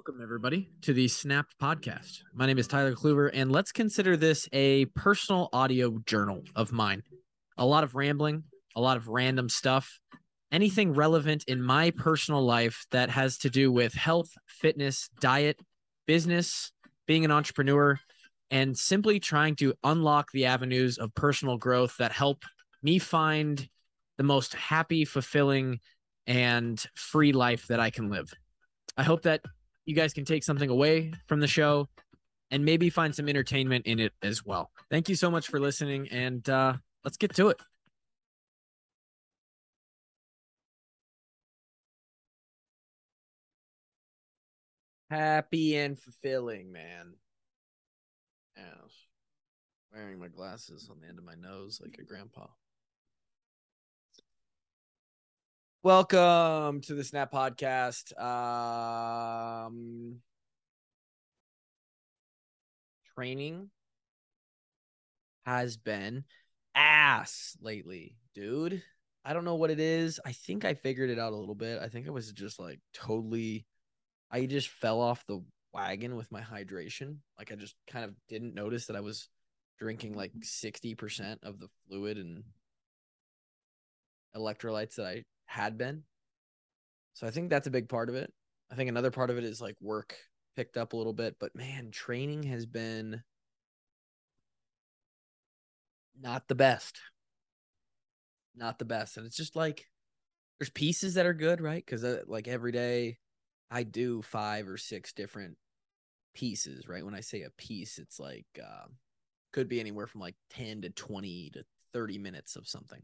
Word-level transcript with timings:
Welcome, 0.00 0.22
everybody, 0.22 0.70
to 0.80 0.94
the 0.94 1.08
Snapped 1.08 1.58
podcast. 1.60 2.22
My 2.32 2.46
name 2.46 2.56
is 2.56 2.66
Tyler 2.66 2.94
Kluver, 2.94 3.28
and 3.34 3.52
let's 3.52 3.70
consider 3.70 4.16
this 4.16 4.48
a 4.50 4.86
personal 4.86 5.50
audio 5.52 5.98
journal 6.06 6.40
of 6.56 6.72
mine. 6.72 7.02
A 7.58 7.66
lot 7.66 7.84
of 7.84 7.94
rambling, 7.94 8.44
a 8.74 8.80
lot 8.80 8.96
of 8.96 9.08
random 9.08 9.50
stuff, 9.50 10.00
anything 10.50 10.94
relevant 10.94 11.44
in 11.48 11.60
my 11.60 11.90
personal 11.90 12.42
life 12.42 12.86
that 12.92 13.10
has 13.10 13.36
to 13.40 13.50
do 13.50 13.70
with 13.70 13.92
health, 13.92 14.30
fitness, 14.46 15.10
diet, 15.20 15.60
business, 16.06 16.72
being 17.06 17.26
an 17.26 17.30
entrepreneur, 17.30 18.00
and 18.50 18.78
simply 18.78 19.20
trying 19.20 19.54
to 19.56 19.74
unlock 19.84 20.32
the 20.32 20.46
avenues 20.46 20.96
of 20.96 21.14
personal 21.14 21.58
growth 21.58 21.94
that 21.98 22.10
help 22.10 22.44
me 22.82 22.98
find 22.98 23.68
the 24.16 24.24
most 24.24 24.54
happy, 24.54 25.04
fulfilling, 25.04 25.78
and 26.26 26.82
free 26.94 27.32
life 27.32 27.66
that 27.66 27.80
I 27.80 27.90
can 27.90 28.08
live. 28.08 28.32
I 28.96 29.02
hope 29.02 29.22
that 29.24 29.42
you 29.86 29.94
guys 29.94 30.12
can 30.12 30.24
take 30.24 30.44
something 30.44 30.70
away 30.70 31.12
from 31.26 31.40
the 31.40 31.46
show 31.46 31.88
and 32.50 32.64
maybe 32.64 32.90
find 32.90 33.14
some 33.14 33.28
entertainment 33.28 33.86
in 33.86 33.98
it 33.98 34.12
as 34.22 34.44
well. 34.44 34.70
Thank 34.90 35.08
you 35.08 35.14
so 35.14 35.30
much 35.30 35.48
for 35.48 35.60
listening, 35.60 36.08
and 36.08 36.48
uh, 36.48 36.74
let's 37.04 37.16
get 37.16 37.34
to 37.36 37.48
it. 37.48 37.60
Happy 45.10 45.76
and 45.76 45.98
fulfilling, 45.98 46.70
man. 46.70 47.14
Yeah. 48.56 48.62
Wearing 49.92 50.20
my 50.20 50.28
glasses 50.28 50.88
on 50.88 51.00
the 51.00 51.08
end 51.08 51.18
of 51.18 51.24
my 51.24 51.34
nose 51.34 51.80
like 51.82 51.96
a 51.98 52.04
grandpa. 52.04 52.46
Welcome 55.82 56.82
to 56.82 56.94
the 56.94 57.02
Snap 57.02 57.32
Podcast. 57.32 58.12
Um, 58.20 60.16
training 63.14 63.70
has 65.46 65.78
been 65.78 66.24
ass 66.74 67.56
lately, 67.62 68.18
dude. 68.34 68.82
I 69.24 69.32
don't 69.32 69.46
know 69.46 69.54
what 69.54 69.70
it 69.70 69.80
is. 69.80 70.20
I 70.22 70.32
think 70.32 70.66
I 70.66 70.74
figured 70.74 71.08
it 71.08 71.18
out 71.18 71.32
a 71.32 71.36
little 71.36 71.54
bit. 71.54 71.80
I 71.80 71.88
think 71.88 72.06
I 72.06 72.10
was 72.10 72.30
just 72.30 72.60
like 72.60 72.80
totally, 72.92 73.64
I 74.30 74.44
just 74.44 74.68
fell 74.68 75.00
off 75.00 75.24
the 75.26 75.42
wagon 75.72 76.14
with 76.14 76.30
my 76.30 76.42
hydration. 76.42 77.20
Like 77.38 77.52
I 77.52 77.54
just 77.54 77.74
kind 77.90 78.04
of 78.04 78.12
didn't 78.28 78.54
notice 78.54 78.84
that 78.88 78.96
I 78.96 79.00
was 79.00 79.30
drinking 79.78 80.12
like 80.12 80.32
60% 80.42 81.38
of 81.42 81.58
the 81.58 81.68
fluid 81.88 82.18
and 82.18 82.44
electrolytes 84.36 84.96
that 84.96 85.06
I 85.06 85.24
had 85.50 85.76
been. 85.76 86.04
So 87.14 87.26
I 87.26 87.30
think 87.30 87.50
that's 87.50 87.66
a 87.66 87.72
big 87.72 87.88
part 87.88 88.08
of 88.08 88.14
it. 88.14 88.32
I 88.70 88.76
think 88.76 88.88
another 88.88 89.10
part 89.10 89.30
of 89.30 89.36
it 89.36 89.42
is 89.42 89.60
like 89.60 89.74
work 89.80 90.16
picked 90.54 90.76
up 90.76 90.92
a 90.92 90.96
little 90.96 91.12
bit, 91.12 91.36
but 91.40 91.56
man, 91.56 91.90
training 91.90 92.44
has 92.44 92.66
been 92.66 93.24
not 96.20 96.46
the 96.46 96.54
best. 96.54 97.00
Not 98.54 98.78
the 98.78 98.84
best. 98.84 99.16
And 99.16 99.26
it's 99.26 99.36
just 99.36 99.56
like 99.56 99.88
there's 100.60 100.70
pieces 100.70 101.14
that 101.14 101.26
are 101.26 101.34
good, 101.34 101.60
right? 101.60 101.84
Cuz 101.84 102.04
uh, 102.04 102.22
like 102.28 102.46
every 102.46 102.70
day 102.70 103.18
I 103.72 103.82
do 103.82 104.22
5 104.22 104.68
or 104.68 104.76
6 104.76 105.12
different 105.14 105.56
pieces, 106.32 106.86
right? 106.86 107.04
When 107.04 107.14
I 107.14 107.20
say 107.22 107.42
a 107.42 107.50
piece, 107.50 107.98
it's 107.98 108.20
like 108.20 108.46
uh, 108.62 108.86
could 109.52 109.68
be 109.68 109.80
anywhere 109.80 110.06
from 110.06 110.20
like 110.20 110.36
10 110.50 110.82
to 110.82 110.90
20 110.90 111.50
to 111.54 111.64
30 111.92 112.18
minutes 112.18 112.54
of 112.54 112.68
something 112.68 113.02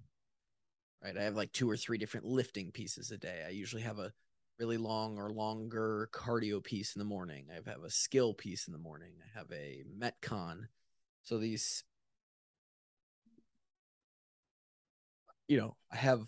right? 1.03 1.17
I 1.17 1.23
have 1.23 1.37
like 1.37 1.53
two 1.53 1.71
or 1.71 1.77
three 1.77 1.99
different 1.99 2.27
lifting 2.27 2.71
pieces 2.73 3.11
a 3.11 3.19
day. 3.19 3.43
I 3.47 3.51
usually 3.51 3.83
have 3.83 3.99
a 3.99 4.13
really 4.59 4.79
long 4.79 5.19
or 5.19 5.31
longer 5.31 6.09
cardio 6.13 6.63
piece 6.63 6.95
in 6.95 6.99
the 6.99 7.05
morning. 7.05 7.47
I 7.51 7.55
have 7.55 7.85
a 7.85 7.91
skill 7.91 8.35
piece 8.35 8.67
in 8.67 8.73
the 8.73 8.79
morning. 8.79 9.13
I 9.23 9.39
have 9.39 9.51
a 9.53 9.85
metcon. 9.99 10.69
So 11.23 11.39
these, 11.39 11.85
you 15.49 15.59
know, 15.59 15.77
I 15.93 15.97
have 15.97 16.27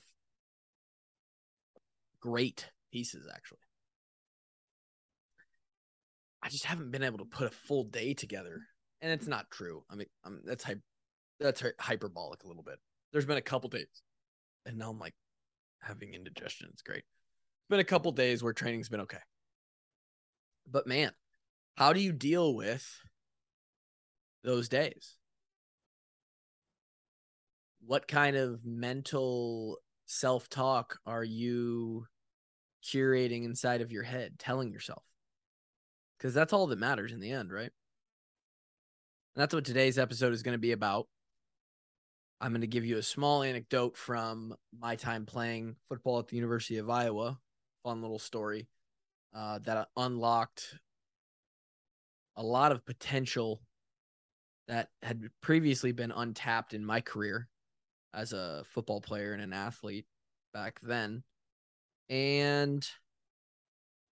great 2.20 2.70
pieces 2.92 3.26
actually. 3.34 3.58
I 6.42 6.48
just 6.48 6.64
haven't 6.64 6.90
been 6.90 7.02
able 7.02 7.18
to 7.18 7.24
put 7.24 7.46
a 7.46 7.50
full 7.50 7.84
day 7.84 8.14
together, 8.14 8.60
and 9.00 9.12
it's 9.12 9.26
not 9.26 9.50
true. 9.50 9.84
I 9.90 9.96
mean, 9.96 10.06
I'm, 10.24 10.40
that's 10.44 10.64
hy- 10.64 10.76
that's 11.40 11.62
hyperbolic 11.80 12.44
a 12.44 12.48
little 12.48 12.62
bit. 12.62 12.78
There's 13.12 13.26
been 13.26 13.38
a 13.38 13.42
couple 13.42 13.70
days 13.70 14.02
and 14.68 14.78
now 14.78 14.90
I'm 14.90 14.98
like 14.98 15.14
having 15.80 16.14
indigestion. 16.14 16.68
It's 16.72 16.82
great. 16.82 16.98
It's 16.98 17.68
been 17.70 17.80
a 17.80 17.84
couple 17.84 18.12
days 18.12 18.42
where 18.42 18.52
training's 18.52 18.90
been 18.90 19.00
okay. 19.00 19.18
But 20.70 20.86
man, 20.86 21.10
how 21.76 21.92
do 21.92 22.00
you 22.00 22.12
deal 22.12 22.54
with 22.54 22.86
those 24.44 24.68
days? 24.68 25.16
What 27.86 28.06
kind 28.06 28.36
of 28.36 28.64
mental 28.66 29.78
self 30.04 30.50
talk 30.50 30.98
are 31.06 31.24
you 31.24 32.06
curating 32.84 33.44
inside 33.44 33.80
of 33.80 33.90
your 33.90 34.02
head, 34.02 34.38
telling 34.38 34.70
yourself? 34.70 35.02
Because 36.18 36.34
that's 36.34 36.52
all 36.52 36.66
that 36.66 36.78
matters 36.78 37.12
in 37.12 37.20
the 37.20 37.30
end, 37.30 37.50
right? 37.50 37.70
And 39.34 39.42
that's 39.42 39.54
what 39.54 39.64
today's 39.64 39.98
episode 39.98 40.34
is 40.34 40.42
going 40.42 40.54
to 40.54 40.58
be 40.58 40.72
about. 40.72 41.06
I'm 42.40 42.52
going 42.52 42.60
to 42.60 42.66
give 42.68 42.84
you 42.84 42.98
a 42.98 43.02
small 43.02 43.42
anecdote 43.42 43.96
from 43.96 44.54
my 44.78 44.94
time 44.94 45.26
playing 45.26 45.76
football 45.88 46.20
at 46.20 46.28
the 46.28 46.36
University 46.36 46.78
of 46.78 46.88
Iowa. 46.88 47.38
Fun 47.82 48.00
little 48.00 48.18
story 48.18 48.68
uh, 49.34 49.58
that 49.64 49.88
unlocked 49.96 50.78
a 52.36 52.42
lot 52.42 52.70
of 52.70 52.86
potential 52.86 53.60
that 54.68 54.88
had 55.02 55.24
previously 55.40 55.92
been 55.92 56.12
untapped 56.12 56.74
in 56.74 56.84
my 56.84 57.00
career 57.00 57.48
as 58.14 58.32
a 58.32 58.62
football 58.68 59.00
player 59.00 59.32
and 59.32 59.42
an 59.42 59.52
athlete 59.52 60.06
back 60.54 60.78
then. 60.82 61.24
And 62.08 62.86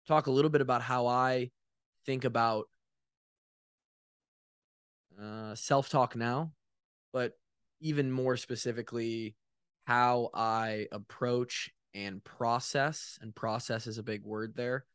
talk 0.07 0.28
a 0.28 0.31
little 0.31 0.50
bit 0.50 0.62
about 0.62 0.81
how 0.81 1.07
I 1.07 1.51
think 2.06 2.25
about 2.25 2.66
uh, 5.22 5.56
self 5.56 5.90
talk 5.90 6.16
now, 6.16 6.51
but 7.13 7.34
even 7.79 8.12
more 8.12 8.38
specifically 8.38 9.35
how 9.85 10.29
I 10.34 10.88
approach 10.91 11.72
and 11.94 12.23
process, 12.23 13.17
and 13.22 13.35
process 13.35 13.88
is 13.88 13.97
a 13.97 14.03
big 14.03 14.23
word 14.23 14.53
there, 14.56 14.85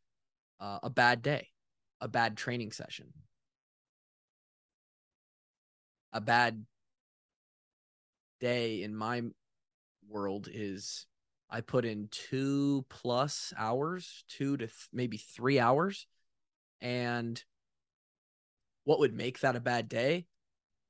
uh, 0.60 0.78
a 0.82 0.90
bad 0.90 1.22
day, 1.22 1.48
a 2.00 2.08
bad 2.08 2.36
training 2.36 2.72
session, 2.72 3.12
a 6.12 6.20
bad 6.20 6.64
day 8.40 8.82
in 8.82 8.94
my 8.94 9.22
world 10.08 10.48
is 10.52 11.06
I 11.50 11.60
put 11.60 11.84
in 11.84 12.08
two 12.10 12.84
plus 12.88 13.52
hours, 13.56 14.24
two 14.28 14.56
to 14.56 14.66
th- 14.66 14.88
maybe 14.92 15.16
three 15.16 15.58
hours. 15.58 16.06
And 16.80 17.42
what 18.84 18.98
would 18.98 19.14
make 19.14 19.40
that 19.40 19.56
a 19.56 19.60
bad 19.60 19.88
day 19.88 20.26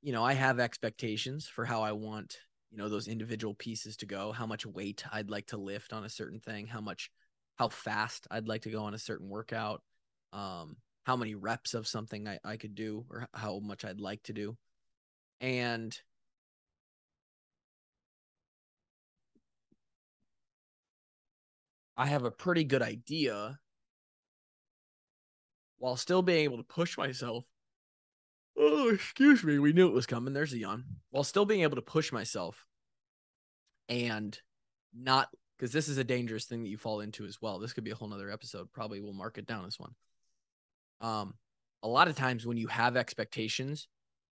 you 0.05 0.13
know, 0.13 0.23
I 0.23 0.35
have 0.35 0.61
expectations 0.61 1.49
for 1.49 1.65
how 1.65 1.81
I 1.81 1.93
want, 1.93 2.37
you 2.71 2.77
know, 2.77 2.91
those 2.91 3.09
individual 3.09 3.55
pieces 3.55 3.97
to 3.99 4.07
go, 4.07 4.33
how 4.33 4.45
much 4.45 4.67
weight 4.67 5.03
I'd 5.11 5.31
like 5.31 5.47
to 5.47 5.57
lift 5.57 5.95
on 5.95 6.05
a 6.05 6.11
certain 6.11 6.41
thing, 6.41 6.67
how 6.67 6.83
much, 6.83 7.11
how 7.57 7.69
fast 7.71 8.27
I'd 8.31 8.47
like 8.47 8.61
to 8.63 8.71
go 8.71 8.85
on 8.85 8.93
a 8.93 8.99
certain 8.99 9.31
workout, 9.31 9.83
um, 10.35 10.77
how 11.07 11.17
many 11.17 11.35
reps 11.35 11.73
of 11.73 11.87
something 11.87 12.29
I, 12.29 12.39
I 12.45 12.59
could 12.59 12.75
do 12.75 13.07
or 13.09 13.27
how 13.33 13.61
much 13.61 13.83
I'd 13.87 13.99
like 13.99 14.23
to 14.25 14.35
do. 14.35 14.59
And 15.41 15.99
I 21.97 22.07
have 22.07 22.23
a 22.25 22.31
pretty 22.31 22.63
good 22.63 22.83
idea 22.83 23.59
while 25.79 25.97
still 25.97 26.23
being 26.23 26.45
able 26.45 26.57
to 26.57 26.65
push 26.65 26.99
myself 26.99 27.45
oh, 28.57 28.91
excuse 28.91 29.43
me, 29.45 29.59
we 29.59 29.73
knew 29.73 29.87
it 29.87 29.95
was 29.95 30.07
coming. 30.07 30.35
There's 30.35 30.53
a 30.53 30.59
yawn. 30.59 30.85
While 31.11 31.25
still 31.25 31.45
being 31.45 31.63
able 31.63 31.77
to 31.77 31.83
push 31.83 32.13
myself 32.13 32.67
and 33.89 34.39
not 34.95 35.29
because 35.57 35.73
this 35.73 35.89
is 35.89 35.99
a 35.99 36.05
dangerous 36.05 36.47
thing 36.47 36.63
that 36.63 36.69
you 36.69 36.77
fall 36.77 37.01
into 37.01 37.25
as 37.25 37.41
well. 37.41 37.59
This 37.59 37.73
could 37.73 37.85
be 37.85 37.91
a 37.91 37.95
whole 37.95 38.09
nother 38.09 38.31
episode. 38.31 38.73
Probably 38.73 39.01
we'll 39.01 39.13
mark 39.13 39.39
it 39.39 39.47
down 39.47 39.65
as 39.67 39.79
one. 39.79 39.95
Um, 41.01 41.35
a 41.83 41.89
lot 41.89 42.09
of 42.09 42.17
times 42.17 42.47
when 42.47 42.57
you 42.57 42.67
have 42.69 42.97
expectations 42.97 43.89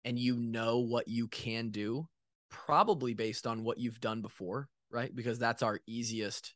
and 0.04 0.18
you 0.18 0.36
know 0.36 0.78
what 0.78 1.08
you 1.08 1.28
can 1.28 1.70
do, 1.70 2.06
probably 2.50 3.14
based 3.14 3.46
on 3.46 3.64
what 3.64 3.78
you've 3.78 4.00
done 4.00 4.22
before, 4.22 4.68
right? 4.90 5.14
Because 5.14 5.38
that's 5.38 5.62
our 5.62 5.80
easiest 5.86 6.54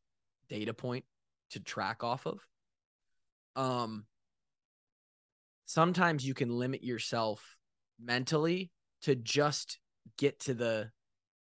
data 0.49 0.75
point 0.75 1.05
to 1.51 1.61
track 1.61 2.05
off 2.05 2.27
of. 2.27 2.47
Um, 3.57 4.07
sometimes 5.67 6.27
you 6.27 6.35
can 6.35 6.51
limit 6.51 6.83
yourself 6.83 7.57
mentally 8.03 8.71
to 9.03 9.15
just 9.15 9.79
get 10.19 10.41
to 10.41 10.55
the 10.55 10.91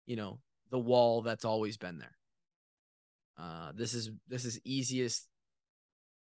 you 0.06 0.16
know 0.16 0.38
the 0.70 0.78
wall 0.78 1.22
that's 1.22 1.44
always 1.44 1.76
been 1.76 1.98
there 1.98 2.16
uh 3.38 3.72
this 3.74 3.94
is 3.94 4.10
this 4.28 4.44
is 4.44 4.60
easiest 4.64 5.26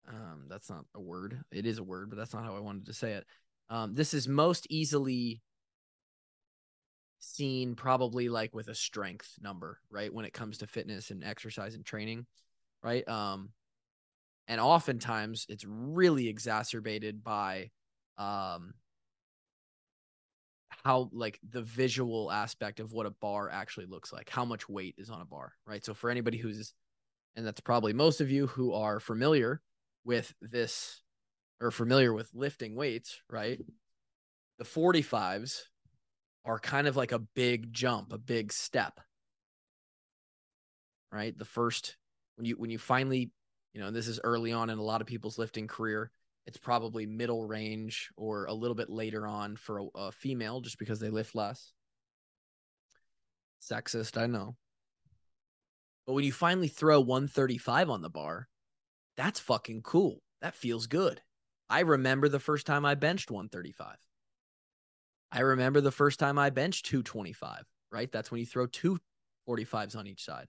um 0.08 0.46
that's 0.48 0.70
not 0.70 0.84
a 0.94 1.00
word. 1.00 1.40
It 1.52 1.66
is 1.66 1.78
a 1.78 1.84
word, 1.84 2.10
but 2.10 2.18
that's 2.18 2.34
not 2.34 2.44
how 2.44 2.56
I 2.56 2.60
wanted 2.60 2.86
to 2.86 2.92
say 2.92 3.12
it. 3.12 3.26
Um, 3.68 3.94
this 3.94 4.14
is 4.14 4.26
most 4.26 4.66
easily 4.70 5.42
seen 7.20 7.74
probably 7.74 8.28
like 8.28 8.54
with 8.54 8.68
a 8.68 8.74
strength 8.74 9.30
number, 9.40 9.78
right? 9.90 10.12
When 10.12 10.24
it 10.24 10.32
comes 10.32 10.58
to 10.58 10.66
fitness 10.66 11.10
and 11.10 11.22
exercise 11.22 11.74
and 11.74 11.84
training, 11.84 12.26
right? 12.82 13.06
Um, 13.06 13.50
and 14.48 14.60
oftentimes 14.60 15.46
it's 15.48 15.64
really 15.66 16.28
exacerbated 16.28 17.22
by 17.22 17.70
um 18.20 18.74
how 20.84 21.10
like 21.12 21.38
the 21.50 21.62
visual 21.62 22.30
aspect 22.30 22.80
of 22.80 22.92
what 22.92 23.06
a 23.06 23.10
bar 23.10 23.50
actually 23.50 23.86
looks 23.86 24.12
like, 24.12 24.30
how 24.30 24.44
much 24.44 24.68
weight 24.68 24.94
is 24.98 25.10
on 25.10 25.20
a 25.20 25.24
bar, 25.24 25.52
right? 25.66 25.84
So 25.84 25.94
for 25.94 26.10
anybody 26.10 26.38
who's 26.38 26.72
and 27.36 27.46
that's 27.46 27.60
probably 27.60 27.92
most 27.92 28.20
of 28.20 28.30
you 28.30 28.46
who 28.46 28.72
are 28.72 29.00
familiar 29.00 29.60
with 30.04 30.32
this 30.40 31.02
or 31.60 31.70
familiar 31.70 32.12
with 32.12 32.30
lifting 32.34 32.74
weights, 32.74 33.20
right? 33.28 33.60
The 34.58 34.64
45s 34.64 35.62
are 36.44 36.58
kind 36.58 36.86
of 36.86 36.96
like 36.96 37.12
a 37.12 37.18
big 37.18 37.72
jump, 37.72 38.12
a 38.12 38.18
big 38.18 38.52
step. 38.52 39.00
Right? 41.12 41.36
The 41.36 41.44
first 41.44 41.96
when 42.36 42.46
you 42.46 42.54
when 42.54 42.70
you 42.70 42.78
finally, 42.78 43.30
you 43.74 43.80
know, 43.80 43.90
this 43.90 44.08
is 44.08 44.20
early 44.22 44.52
on 44.52 44.70
in 44.70 44.78
a 44.78 44.82
lot 44.82 45.00
of 45.00 45.06
people's 45.06 45.38
lifting 45.38 45.66
career, 45.66 46.10
it's 46.46 46.58
probably 46.58 47.06
middle 47.06 47.44
range 47.46 48.10
or 48.16 48.46
a 48.46 48.54
little 48.54 48.74
bit 48.74 48.90
later 48.90 49.26
on 49.26 49.56
for 49.56 49.78
a, 49.78 49.86
a 49.94 50.12
female 50.12 50.60
just 50.60 50.78
because 50.78 51.00
they 51.00 51.10
lift 51.10 51.34
less. 51.34 51.72
Sexist, 53.62 54.20
I 54.20 54.26
know. 54.26 54.56
But 56.06 56.14
when 56.14 56.24
you 56.24 56.32
finally 56.32 56.68
throw 56.68 57.00
135 57.00 57.90
on 57.90 58.02
the 58.02 58.10
bar, 58.10 58.48
that's 59.16 59.38
fucking 59.38 59.82
cool. 59.82 60.22
That 60.40 60.54
feels 60.54 60.86
good. 60.86 61.20
I 61.68 61.80
remember 61.80 62.28
the 62.28 62.40
first 62.40 62.66
time 62.66 62.84
I 62.84 62.94
benched 62.94 63.30
135. 63.30 63.96
I 65.32 65.40
remember 65.40 65.80
the 65.80 65.92
first 65.92 66.18
time 66.18 66.38
I 66.38 66.50
benched 66.50 66.86
225, 66.86 67.64
right? 67.92 68.10
That's 68.10 68.30
when 68.30 68.40
you 68.40 68.46
throw 68.46 68.66
two 68.66 68.98
45s 69.48 69.96
on 69.96 70.06
each 70.06 70.24
side 70.24 70.46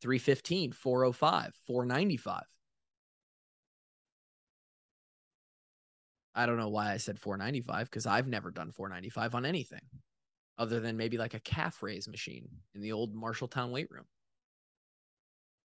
315, 0.00 0.72
405, 0.72 1.54
495. 1.66 2.42
I 6.34 6.46
don't 6.46 6.56
know 6.56 6.68
why 6.68 6.92
I 6.92 6.96
said 6.96 7.18
495 7.18 7.90
because 7.90 8.06
I've 8.06 8.26
never 8.26 8.50
done 8.50 8.72
495 8.72 9.34
on 9.34 9.46
anything 9.46 9.80
other 10.58 10.80
than 10.80 10.96
maybe 10.96 11.18
like 11.18 11.34
a 11.34 11.40
calf 11.40 11.82
raise 11.82 12.08
machine 12.08 12.48
in 12.74 12.80
the 12.80 12.92
old 12.92 13.14
Marshalltown 13.14 13.70
weight 13.70 13.90
room. 13.90 14.04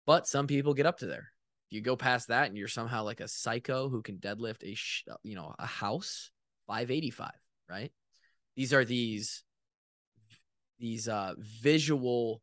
But 0.07 0.27
some 0.27 0.47
people 0.47 0.75
get 0.75 0.87
up 0.87 0.99
to 0.99 1.07
there. 1.07 1.31
If 1.69 1.77
you 1.77 1.81
go 1.81 1.97
past 1.97 2.29
that 2.29 2.49
and 2.49 2.57
you're 2.57 2.69
somehow 2.69 3.05
like 3.05 3.21
a 3.21 3.29
psycho 3.29 3.89
who 3.89 4.03
can 4.03 4.19
deadlift 4.19 4.63
a 4.63 4.77
you 5.23 5.35
know 5.35 5.55
a 5.59 5.67
house 5.67 6.31
585, 6.67 7.31
right? 7.69 7.93
These 8.57 8.73
are 8.73 8.85
these 8.85 9.43
these 10.79 11.09
uh 11.09 11.35
visual 11.39 12.43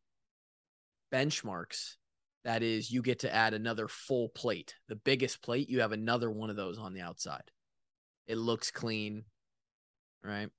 benchmarks 1.11 1.95
that 2.43 2.63
is 2.63 2.89
you 2.91 3.01
get 3.01 3.19
to 3.19 3.33
add 3.33 3.53
another 3.53 3.87
full 3.87 4.29
plate 4.29 4.75
the 4.87 4.95
biggest 4.95 5.41
plate 5.41 5.69
you 5.69 5.81
have 5.81 5.91
another 5.91 6.31
one 6.31 6.49
of 6.49 6.55
those 6.55 6.77
on 6.77 6.93
the 6.93 7.01
outside 7.01 7.43
it 8.27 8.37
looks 8.37 8.71
clean 8.71 9.23
right 10.23 10.49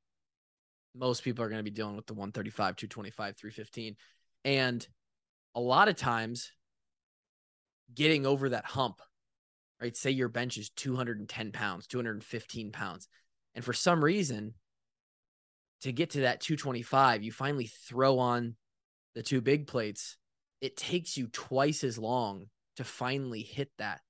most 0.94 1.23
people 1.25 1.44
are 1.44 1.49
going 1.49 1.59
to 1.59 1.64
be 1.64 1.70
dealing 1.70 1.97
with 1.97 2.06
the 2.06 2.14
135 2.14 2.76
225 2.76 3.37
315 3.37 3.97
and 4.44 4.87
a 5.55 5.61
lot 5.61 5.88
of 5.88 5.97
times 5.97 6.53
getting 7.94 8.26
over 8.26 8.50
that 8.50 8.64
hump 8.64 9.00
right 9.81 9.97
say 9.97 10.11
your 10.11 10.29
bench 10.29 10.59
is 10.59 10.70
210 10.70 11.53
pounds 11.53 11.87
215 11.87 12.73
pounds 12.73 13.09
and 13.55 13.64
for 13.64 13.73
some 13.73 14.03
reason 14.03 14.55
to 15.82 15.93
get 15.93 16.11
to 16.11 16.20
that 16.20 16.41
225, 16.41 17.23
you 17.23 17.32
finally 17.32 17.67
throw 17.67 18.19
on 18.19 18.56
the 19.14 19.23
two 19.23 19.41
big 19.41 19.67
plates. 19.67 20.17
It 20.61 20.76
takes 20.76 21.17
you 21.17 21.26
twice 21.26 21.82
as 21.82 21.99
long 21.99 22.47
to 22.76 22.85
finally 22.85 23.43
hit 23.43 23.70
that 23.79 24.00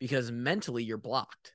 because 0.00 0.30
mentally 0.30 0.82
you're 0.82 0.98
blocked. 0.98 1.54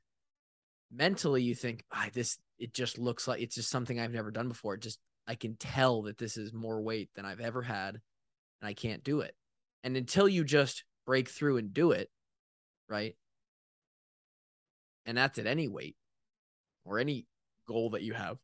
Mentally, 0.95 1.42
you 1.42 1.56
think, 1.56 1.84
this, 2.13 2.38
it 2.60 2.74
just 2.74 3.00
looks 3.00 3.28
like 3.28 3.42
it's 3.42 3.56
just 3.56 3.69
something 3.69 4.00
I've 4.00 4.13
never 4.13 4.31
done 4.31 4.48
before. 4.48 4.75
It 4.75 4.81
just, 4.81 5.00
I 5.28 5.36
can 5.36 5.56
tell 5.56 6.04
that 6.04 6.18
this 6.18 6.38
is 6.38 6.54
more 6.54 6.81
weight 6.81 7.10
than 7.16 7.25
I've 7.25 7.40
ever 7.40 7.62
had 7.62 7.95
and 7.95 8.68
I 8.68 8.74
can't 8.74 9.04
do 9.04 9.22
it. 9.22 9.36
And 9.84 9.98
until 9.98 10.30
you 10.30 10.44
just 10.44 10.84
break 11.06 11.30
through 11.30 11.57
and 11.57 11.74
do 11.74 11.92
it, 11.92 12.10
right? 12.88 13.16
And 15.06 15.18
that's 15.18 15.40
at 15.40 15.48
any 15.48 15.68
weight 15.68 15.95
or 16.86 17.00
any 17.00 17.25
goal 17.68 17.92
that 17.92 18.04
you 18.04 18.13
have 18.13 18.38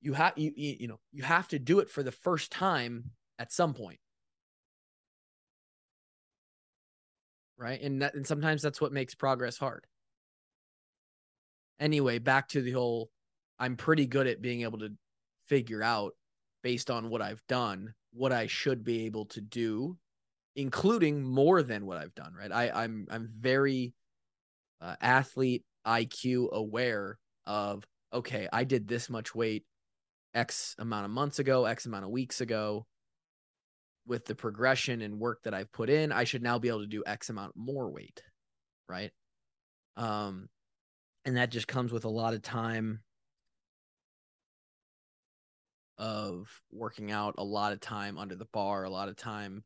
you 0.00 0.12
have 0.12 0.32
you, 0.36 0.52
you 0.54 0.88
know 0.88 1.00
you 1.12 1.22
have 1.22 1.48
to 1.48 1.58
do 1.58 1.80
it 1.80 1.90
for 1.90 2.02
the 2.02 2.12
first 2.12 2.52
time 2.52 3.10
at 3.38 3.52
some 3.52 3.74
point 3.74 3.98
right 7.56 7.80
and 7.80 8.02
that, 8.02 8.14
and 8.14 8.26
sometimes 8.26 8.62
that's 8.62 8.80
what 8.80 8.92
makes 8.92 9.14
progress 9.14 9.58
hard 9.58 9.84
anyway 11.80 12.18
back 12.18 12.48
to 12.48 12.62
the 12.62 12.72
whole 12.72 13.10
i'm 13.58 13.76
pretty 13.76 14.06
good 14.06 14.26
at 14.26 14.42
being 14.42 14.62
able 14.62 14.78
to 14.78 14.90
figure 15.46 15.82
out 15.82 16.12
based 16.62 16.90
on 16.90 17.10
what 17.10 17.22
i've 17.22 17.42
done 17.48 17.94
what 18.12 18.32
i 18.32 18.46
should 18.46 18.84
be 18.84 19.06
able 19.06 19.26
to 19.26 19.40
do 19.40 19.96
including 20.56 21.22
more 21.22 21.62
than 21.62 21.86
what 21.86 21.98
i've 21.98 22.14
done 22.14 22.32
right 22.34 22.52
i 22.52 22.70
i'm 22.70 23.06
i'm 23.10 23.28
very 23.38 23.94
uh, 24.80 24.96
athlete 25.00 25.64
iq 25.86 26.50
aware 26.50 27.18
of 27.46 27.84
okay 28.12 28.48
i 28.52 28.64
did 28.64 28.86
this 28.88 29.08
much 29.08 29.34
weight 29.34 29.64
X 30.34 30.76
amount 30.78 31.04
of 31.04 31.10
months 31.10 31.38
ago, 31.38 31.64
X 31.64 31.86
amount 31.86 32.04
of 32.04 32.10
weeks 32.10 32.40
ago, 32.40 32.86
with 34.06 34.24
the 34.24 34.34
progression 34.34 35.02
and 35.02 35.18
work 35.18 35.42
that 35.42 35.54
I've 35.54 35.72
put 35.72 35.90
in, 35.90 36.12
I 36.12 36.24
should 36.24 36.42
now 36.42 36.58
be 36.58 36.68
able 36.68 36.80
to 36.80 36.86
do 36.86 37.02
X 37.06 37.30
amount 37.30 37.52
more 37.56 37.90
weight. 37.90 38.22
Right. 38.88 39.10
Um, 39.96 40.48
and 41.28 41.36
that 41.36 41.50
just 41.50 41.68
comes 41.68 41.92
with 41.92 42.06
a 42.06 42.08
lot 42.08 42.32
of 42.32 42.40
time 42.40 43.00
of 45.98 46.48
working 46.72 47.10
out, 47.10 47.34
a 47.36 47.44
lot 47.44 47.74
of 47.74 47.80
time 47.80 48.16
under 48.16 48.34
the 48.34 48.46
bar, 48.46 48.84
a 48.84 48.90
lot 48.90 49.10
of 49.10 49.16
time 49.16 49.62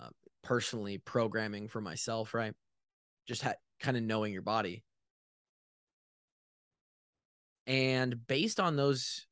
uh, 0.00 0.08
personally 0.42 0.98
programming 0.98 1.68
for 1.68 1.80
myself, 1.80 2.34
right? 2.34 2.52
Just 3.28 3.42
ha- 3.42 3.54
kind 3.78 3.96
of 3.96 4.02
knowing 4.02 4.32
your 4.32 4.42
body. 4.42 4.82
And 7.68 8.26
based 8.26 8.58
on 8.58 8.74
those 8.74 9.28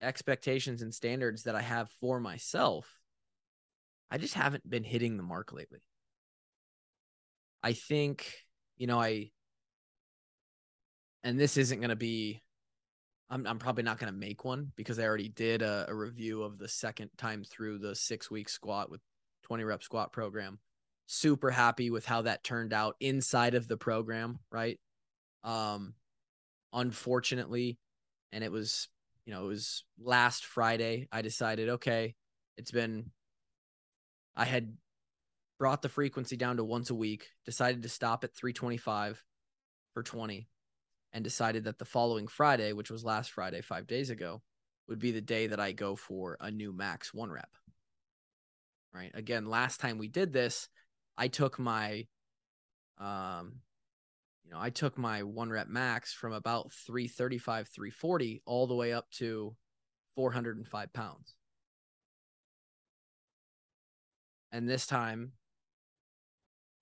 expectations 0.00 0.80
and 0.80 0.94
standards 0.94 1.42
that 1.42 1.54
I 1.54 1.60
have 1.60 1.90
for 2.00 2.18
myself, 2.18 2.98
I 4.10 4.16
just 4.16 4.32
haven't 4.32 4.68
been 4.68 4.84
hitting 4.84 5.18
the 5.18 5.22
mark 5.22 5.52
lately. 5.52 5.80
I 7.62 7.74
think, 7.74 8.32
you 8.78 8.86
know, 8.86 8.98
I, 8.98 9.32
and 11.22 11.38
this 11.38 11.56
isn't 11.56 11.80
going 11.80 11.90
to 11.90 11.96
be, 11.96 12.42
I'm, 13.28 13.46
I'm 13.46 13.58
probably 13.58 13.84
not 13.84 13.98
going 13.98 14.12
to 14.12 14.18
make 14.18 14.44
one 14.44 14.72
because 14.76 14.98
I 14.98 15.04
already 15.04 15.28
did 15.28 15.62
a, 15.62 15.86
a 15.88 15.94
review 15.94 16.42
of 16.42 16.58
the 16.58 16.68
second 16.68 17.10
time 17.16 17.44
through 17.44 17.78
the 17.78 17.94
six 17.94 18.30
week 18.30 18.48
squat 18.48 18.90
with 18.90 19.00
20 19.44 19.64
rep 19.64 19.82
squat 19.82 20.12
program. 20.12 20.58
Super 21.06 21.50
happy 21.50 21.90
with 21.90 22.06
how 22.06 22.22
that 22.22 22.44
turned 22.44 22.72
out 22.72 22.96
inside 23.00 23.54
of 23.54 23.66
the 23.66 23.76
program, 23.76 24.38
right? 24.50 24.78
Um, 25.42 25.94
unfortunately, 26.72 27.78
and 28.32 28.44
it 28.44 28.52
was 28.52 28.88
you 29.30 29.36
know, 29.36 29.44
it 29.44 29.48
was 29.48 29.84
last 30.02 30.44
Friday. 30.44 31.06
I 31.12 31.22
decided, 31.22 31.68
okay, 31.68 32.16
it's 32.56 32.72
been, 32.72 33.12
I 34.34 34.44
had 34.44 34.76
brought 35.56 35.82
the 35.82 35.88
frequency 35.88 36.36
down 36.36 36.56
to 36.56 36.64
once 36.64 36.90
a 36.90 36.96
week, 36.96 37.28
decided 37.44 37.82
to 37.82 37.88
stop 37.88 38.24
at 38.24 38.34
325 38.34 39.22
for 39.94 40.02
20, 40.02 40.48
and 41.12 41.24
decided 41.24 41.64
that 41.64 41.78
the 41.78 41.84
following 41.84 42.28
Friday, 42.28 42.72
which 42.72 42.90
was 42.90 43.04
last 43.04 43.32
Friday, 43.32 43.60
five 43.60 43.86
days 43.86 44.10
ago, 44.10 44.42
would 44.88 44.98
be 44.98 45.12
the 45.12 45.20
day 45.20 45.46
that 45.48 45.60
I 45.60 45.72
go 45.72 45.96
for 45.96 46.36
a 46.40 46.50
new 46.50 46.72
max 46.72 47.12
one 47.12 47.30
rep. 47.30 47.50
Right. 48.92 49.10
Again, 49.14 49.46
last 49.46 49.80
time 49.80 49.98
we 49.98 50.08
did 50.08 50.32
this, 50.32 50.68
I 51.16 51.28
took 51.28 51.58
my 51.58 52.06
um 52.98 53.60
you 54.44 54.50
know, 54.50 54.60
I 54.60 54.70
took 54.70 54.98
my 54.98 55.22
one 55.22 55.50
rep 55.50 55.68
max 55.68 56.12
from 56.12 56.32
about 56.32 56.72
335, 56.72 57.68
340 57.68 58.42
all 58.46 58.66
the 58.66 58.74
way 58.74 58.92
up 58.92 59.08
to 59.12 59.54
405 60.16 60.92
pounds. 60.92 61.36
And 64.50 64.68
this 64.68 64.86
time, 64.86 65.32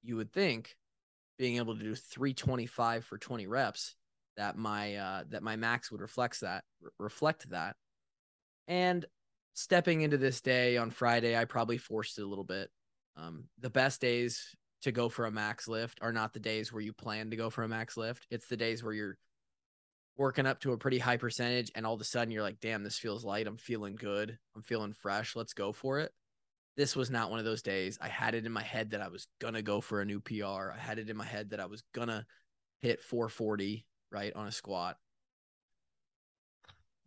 you 0.03 0.17
would 0.17 0.33
think 0.33 0.77
being 1.39 1.57
able 1.57 1.77
to 1.77 1.83
do 1.83 1.95
325 1.95 3.05
for 3.05 3.19
20 3.19 3.47
reps 3.47 3.97
that 4.39 4.57
my 4.57 4.97
uh, 4.97 5.25
that 5.29 5.43
my 5.43 5.57
max 5.57 5.93
would 5.93 6.01
reflect 6.01 6.41
that 6.41 6.65
reflect 6.99 7.51
that 7.51 7.77
and 8.67 9.05
stepping 9.53 10.01
into 10.01 10.17
this 10.17 10.41
day 10.41 10.77
on 10.77 10.91
friday 10.91 11.37
i 11.37 11.45
probably 11.45 11.77
forced 11.77 12.19
it 12.19 12.23
a 12.23 12.27
little 12.27 12.45
bit 12.45 12.71
um, 13.17 13.45
the 13.59 13.71
best 13.71 14.01
days 14.01 14.55
to 14.83 14.93
go 14.93 15.09
for 15.09 15.27
a 15.27 15.31
max 15.31 15.67
lift 15.67 15.99
are 16.01 16.13
not 16.13 16.33
the 16.33 16.41
days 16.41 16.73
where 16.73 16.83
you 16.83 16.93
plan 16.93 17.31
to 17.31 17.37
go 17.37 17.51
for 17.51 17.65
a 17.65 17.69
max 17.69 17.97
lift. 17.97 18.27
It's 18.31 18.47
the 18.47 18.57
days 18.57 18.83
where 18.83 18.93
you're 18.93 19.19
working 20.17 20.47
up 20.47 20.61
to 20.61 20.73
a 20.73 20.79
pretty 20.79 20.99
high 20.99 21.17
percentage 21.17 21.71
and 21.75 21.87
all 21.87 21.95
of 21.95 22.01
a 22.01 22.05
sudden 22.05 22.31
you're 22.31 22.43
like, 22.43 22.61
damn, 22.61 22.83
this 22.83 22.99
feels 22.99 23.25
light. 23.25 23.47
I'm 23.47 23.57
feeling 23.57 23.97
good. 23.97 24.39
I'm 24.55 24.63
feeling 24.63 24.93
fresh. 24.93 25.35
Let's 25.37 25.53
go 25.53 25.73
for 25.73 26.01
it. 26.01 26.13
This 26.77 26.95
was 26.95 27.11
not 27.11 27.31
one 27.31 27.41
of 27.41 27.45
those 27.45 27.63
days. 27.63 27.99
I 28.01 28.09
had 28.09 28.35
it 28.35 28.47
in 28.47 28.53
my 28.53 28.63
head 28.63 28.91
that 28.91 29.01
I 29.01 29.09
was 29.09 29.27
going 29.41 29.55
to 29.55 29.63
go 29.63 29.81
for 29.81 30.01
a 30.01 30.05
new 30.05 30.21
PR. 30.21 30.73
I 30.73 30.79
had 30.79 30.99
it 31.01 31.11
in 31.11 31.17
my 31.17 31.25
head 31.25 31.51
that 31.51 31.61
I 31.61 31.67
was 31.67 31.83
going 31.93 32.09
to 32.09 32.25
hit 32.81 33.03
440, 33.03 33.85
right, 34.11 34.33
on 34.35 34.47
a 34.47 34.53
squat. 34.53 34.97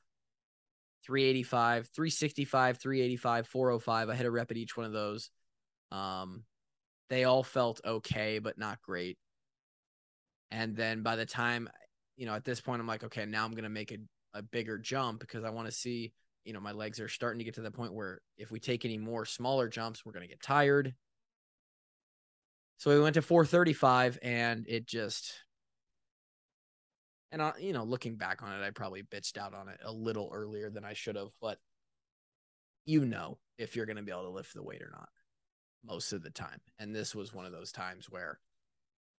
385, 1.05 1.87
365, 1.87 2.77
385, 2.77 3.47
405. 3.47 4.09
I 4.09 4.15
hit 4.15 4.25
a 4.25 4.31
rep 4.31 4.51
at 4.51 4.57
each 4.57 4.77
one 4.77 4.85
of 4.85 4.91
those. 4.91 5.29
Um, 5.91 6.43
they 7.09 7.23
all 7.23 7.43
felt 7.43 7.81
okay, 7.85 8.39
but 8.39 8.57
not 8.57 8.81
great. 8.81 9.17
And 10.51 10.75
then 10.75 11.03
by 11.03 11.15
the 11.15 11.25
time, 11.25 11.69
you 12.17 12.25
know, 12.25 12.33
at 12.33 12.43
this 12.43 12.61
point, 12.61 12.81
I'm 12.81 12.87
like, 12.87 13.03
okay, 13.05 13.25
now 13.25 13.45
I'm 13.45 13.51
going 13.51 13.63
to 13.63 13.69
make 13.69 13.91
a, 13.91 13.97
a 14.33 14.41
bigger 14.41 14.77
jump 14.77 15.19
because 15.19 15.43
I 15.43 15.49
want 15.49 15.67
to 15.67 15.73
see, 15.73 16.13
you 16.47 16.53
know, 16.53 16.61
my 16.61 16.71
legs 16.71 17.01
are 17.01 17.09
starting 17.09 17.39
to 17.39 17.43
get 17.43 17.55
to 17.55 17.61
the 17.61 17.69
point 17.69 17.93
where 17.93 18.21
if 18.37 18.51
we 18.51 18.59
take 18.61 18.85
any 18.85 18.97
more 18.97 19.25
smaller 19.25 19.67
jumps, 19.67 20.05
we're 20.05 20.13
going 20.13 20.23
to 20.23 20.29
get 20.29 20.41
tired. 20.41 20.95
So 22.77 22.89
we 22.89 23.01
went 23.01 23.15
to 23.15 23.21
435 23.21 24.17
and 24.21 24.65
it 24.69 24.87
just, 24.87 25.33
and 27.33 27.41
I, 27.41 27.51
you 27.59 27.73
know, 27.73 27.83
looking 27.83 28.15
back 28.15 28.43
on 28.43 28.53
it, 28.53 28.65
I 28.65 28.69
probably 28.69 29.03
bitched 29.03 29.37
out 29.37 29.53
on 29.53 29.67
it 29.67 29.79
a 29.83 29.91
little 29.91 30.29
earlier 30.33 30.69
than 30.69 30.85
I 30.85 30.93
should 30.93 31.17
have, 31.17 31.31
but 31.41 31.57
you 32.85 33.03
know 33.03 33.39
if 33.57 33.75
you're 33.75 33.85
going 33.85 33.97
to 33.97 34.03
be 34.03 34.11
able 34.13 34.23
to 34.23 34.29
lift 34.29 34.53
the 34.53 34.63
weight 34.63 34.81
or 34.81 34.91
not 34.91 35.09
most 35.85 36.13
of 36.13 36.23
the 36.23 36.29
time. 36.29 36.61
And 36.79 36.95
this 36.95 37.13
was 37.13 37.33
one 37.33 37.45
of 37.45 37.51
those 37.51 37.73
times 37.73 38.09
where 38.09 38.39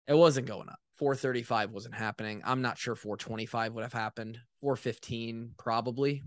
it 0.08 0.14
wasn't 0.14 0.48
going 0.48 0.70
up. 0.70 0.80
435 0.96 1.72
wasn't 1.72 1.96
happening. 1.96 2.42
I'm 2.46 2.62
not 2.62 2.78
sure 2.78 2.96
425 2.96 3.74
would 3.74 3.84
have 3.84 3.92
happened. 3.92 4.40
415 4.62 5.52
probably. 5.58 6.24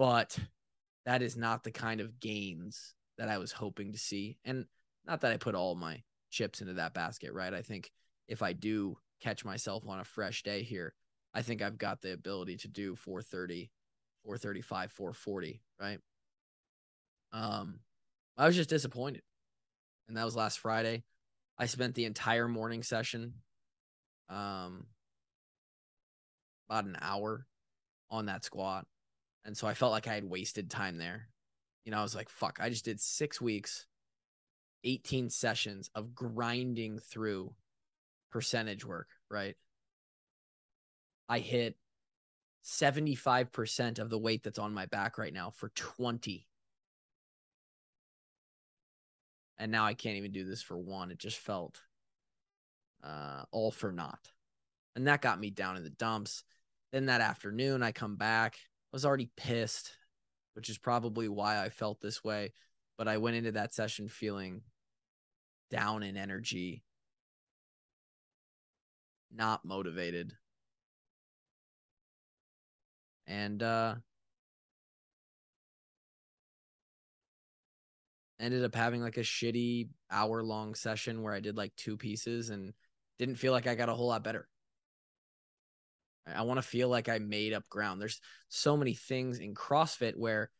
But 0.00 0.38
that 1.04 1.20
is 1.20 1.36
not 1.36 1.62
the 1.62 1.70
kind 1.70 2.00
of 2.00 2.20
gains 2.20 2.94
that 3.18 3.28
I 3.28 3.36
was 3.36 3.52
hoping 3.52 3.92
to 3.92 3.98
see. 3.98 4.38
And 4.46 4.64
not 5.06 5.20
that 5.20 5.32
I 5.32 5.36
put 5.36 5.54
all 5.54 5.74
my 5.74 6.02
chips 6.30 6.62
into 6.62 6.72
that 6.72 6.94
basket, 6.94 7.34
right? 7.34 7.52
I 7.52 7.60
think 7.60 7.92
if 8.26 8.40
I 8.40 8.54
do 8.54 8.96
catch 9.20 9.44
myself 9.44 9.86
on 9.86 10.00
a 10.00 10.04
fresh 10.04 10.42
day 10.42 10.62
here, 10.62 10.94
I 11.34 11.42
think 11.42 11.60
I've 11.60 11.76
got 11.76 12.00
the 12.00 12.14
ability 12.14 12.56
to 12.56 12.68
do 12.68 12.96
430, 12.96 13.70
435, 14.24 14.90
440, 14.90 15.60
right? 15.78 15.98
Um, 17.34 17.80
I 18.38 18.46
was 18.46 18.56
just 18.56 18.70
disappointed. 18.70 19.20
And 20.08 20.16
that 20.16 20.24
was 20.24 20.34
last 20.34 20.60
Friday. 20.60 21.04
I 21.58 21.66
spent 21.66 21.94
the 21.94 22.06
entire 22.06 22.48
morning 22.48 22.82
session, 22.82 23.34
um, 24.30 24.86
about 26.70 26.86
an 26.86 26.96
hour 27.02 27.44
on 28.10 28.24
that 28.26 28.46
squat. 28.46 28.86
And 29.44 29.56
so 29.56 29.66
I 29.66 29.74
felt 29.74 29.92
like 29.92 30.06
I 30.06 30.14
had 30.14 30.28
wasted 30.28 30.70
time 30.70 30.98
there. 30.98 31.28
You 31.84 31.92
know, 31.92 31.98
I 31.98 32.02
was 32.02 32.14
like, 32.14 32.28
fuck, 32.28 32.58
I 32.60 32.68
just 32.68 32.84
did 32.84 33.00
six 33.00 33.40
weeks, 33.40 33.86
18 34.84 35.30
sessions 35.30 35.90
of 35.94 36.14
grinding 36.14 36.98
through 36.98 37.54
percentage 38.30 38.84
work, 38.84 39.08
right? 39.30 39.56
I 41.28 41.38
hit 41.38 41.76
75% 42.64 43.98
of 43.98 44.10
the 44.10 44.18
weight 44.18 44.42
that's 44.42 44.58
on 44.58 44.74
my 44.74 44.86
back 44.86 45.16
right 45.16 45.32
now 45.32 45.50
for 45.50 45.70
20. 45.70 46.46
And 49.58 49.72
now 49.72 49.84
I 49.84 49.94
can't 49.94 50.16
even 50.16 50.32
do 50.32 50.44
this 50.44 50.62
for 50.62 50.76
one. 50.76 51.10
It 51.10 51.18
just 51.18 51.38
felt 51.38 51.80
uh, 53.02 53.42
all 53.50 53.70
for 53.70 53.92
naught. 53.92 54.32
And 54.96 55.06
that 55.06 55.22
got 55.22 55.40
me 55.40 55.50
down 55.50 55.76
in 55.76 55.84
the 55.84 55.90
dumps. 55.90 56.44
Then 56.92 57.06
that 57.06 57.20
afternoon, 57.20 57.82
I 57.82 57.92
come 57.92 58.16
back, 58.16 58.56
was 58.92 59.04
already 59.04 59.30
pissed, 59.36 59.92
which 60.54 60.68
is 60.68 60.78
probably 60.78 61.28
why 61.28 61.62
I 61.62 61.68
felt 61.68 62.00
this 62.00 62.22
way. 62.24 62.52
But 62.98 63.08
I 63.08 63.18
went 63.18 63.36
into 63.36 63.52
that 63.52 63.72
session 63.74 64.08
feeling 64.08 64.62
down 65.70 66.02
in 66.02 66.16
energy, 66.16 66.82
not 69.30 69.64
motivated. 69.64 70.34
And 73.26 73.62
uh 73.62 73.94
ended 78.40 78.64
up 78.64 78.74
having 78.74 79.02
like 79.02 79.18
a 79.18 79.20
shitty 79.20 79.88
hour 80.10 80.42
long 80.42 80.74
session 80.74 81.22
where 81.22 81.34
I 81.34 81.40
did 81.40 81.56
like 81.56 81.74
two 81.76 81.96
pieces 81.96 82.50
and 82.50 82.72
didn't 83.18 83.36
feel 83.36 83.52
like 83.52 83.66
I 83.66 83.74
got 83.74 83.90
a 83.90 83.94
whole 83.94 84.08
lot 84.08 84.24
better. 84.24 84.48
I 86.34 86.42
want 86.42 86.58
to 86.58 86.62
feel 86.62 86.88
like 86.88 87.08
I 87.08 87.18
made 87.18 87.52
up 87.52 87.68
ground. 87.68 88.00
There's 88.00 88.20
so 88.48 88.76
many 88.76 88.94
things 88.94 89.38
in 89.38 89.54
CrossFit 89.54 90.16
where 90.16 90.50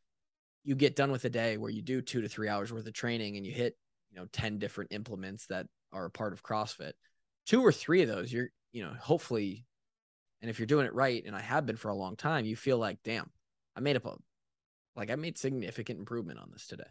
you 0.65 0.75
get 0.75 0.97
done 0.97 1.11
with 1.11 1.25
a 1.25 1.31
day 1.31 1.57
where 1.57 1.71
you 1.71 1.83
do 1.83 2.03
two 2.03 2.21
to 2.23 2.29
three 2.29 2.49
hours 2.49 2.73
worth 2.73 2.87
of 2.87 2.93
training 2.93 3.37
and 3.37 3.47
you 3.47 3.53
hit, 3.53 3.77
you 4.11 4.19
know, 4.19 4.27
10 4.33 4.59
different 4.59 4.93
implements 4.93 5.47
that 5.47 5.67
are 5.93 6.07
a 6.07 6.11
part 6.11 6.33
of 6.33 6.43
CrossFit. 6.43 6.93
Two 7.47 7.63
or 7.63 7.73
three 7.73 8.03
of 8.03 8.09
those, 8.09 8.33
you're 8.33 8.51
you 8.73 8.83
know, 8.83 8.93
hopefully, 9.01 9.65
and 10.41 10.51
if 10.51 10.59
you're 10.59 10.67
doing 10.67 10.87
it 10.87 10.95
right, 10.95 11.23
and 11.27 11.35
I 11.35 11.41
have 11.41 11.67
been 11.67 11.77
for 11.77 11.89
a 11.89 11.95
long 11.95 12.17
time, 12.17 12.45
you 12.45 12.57
feel 12.57 12.79
like, 12.79 12.99
damn, 13.05 13.31
I 13.77 13.81
made 13.81 13.97
up 13.97 14.07
a, 14.07 14.15
like 14.97 15.11
I 15.11 15.17
made 15.17 15.39
significant 15.39 15.99
improvement 15.99 16.39
on 16.39 16.51
this 16.53 16.67
today. 16.67 16.85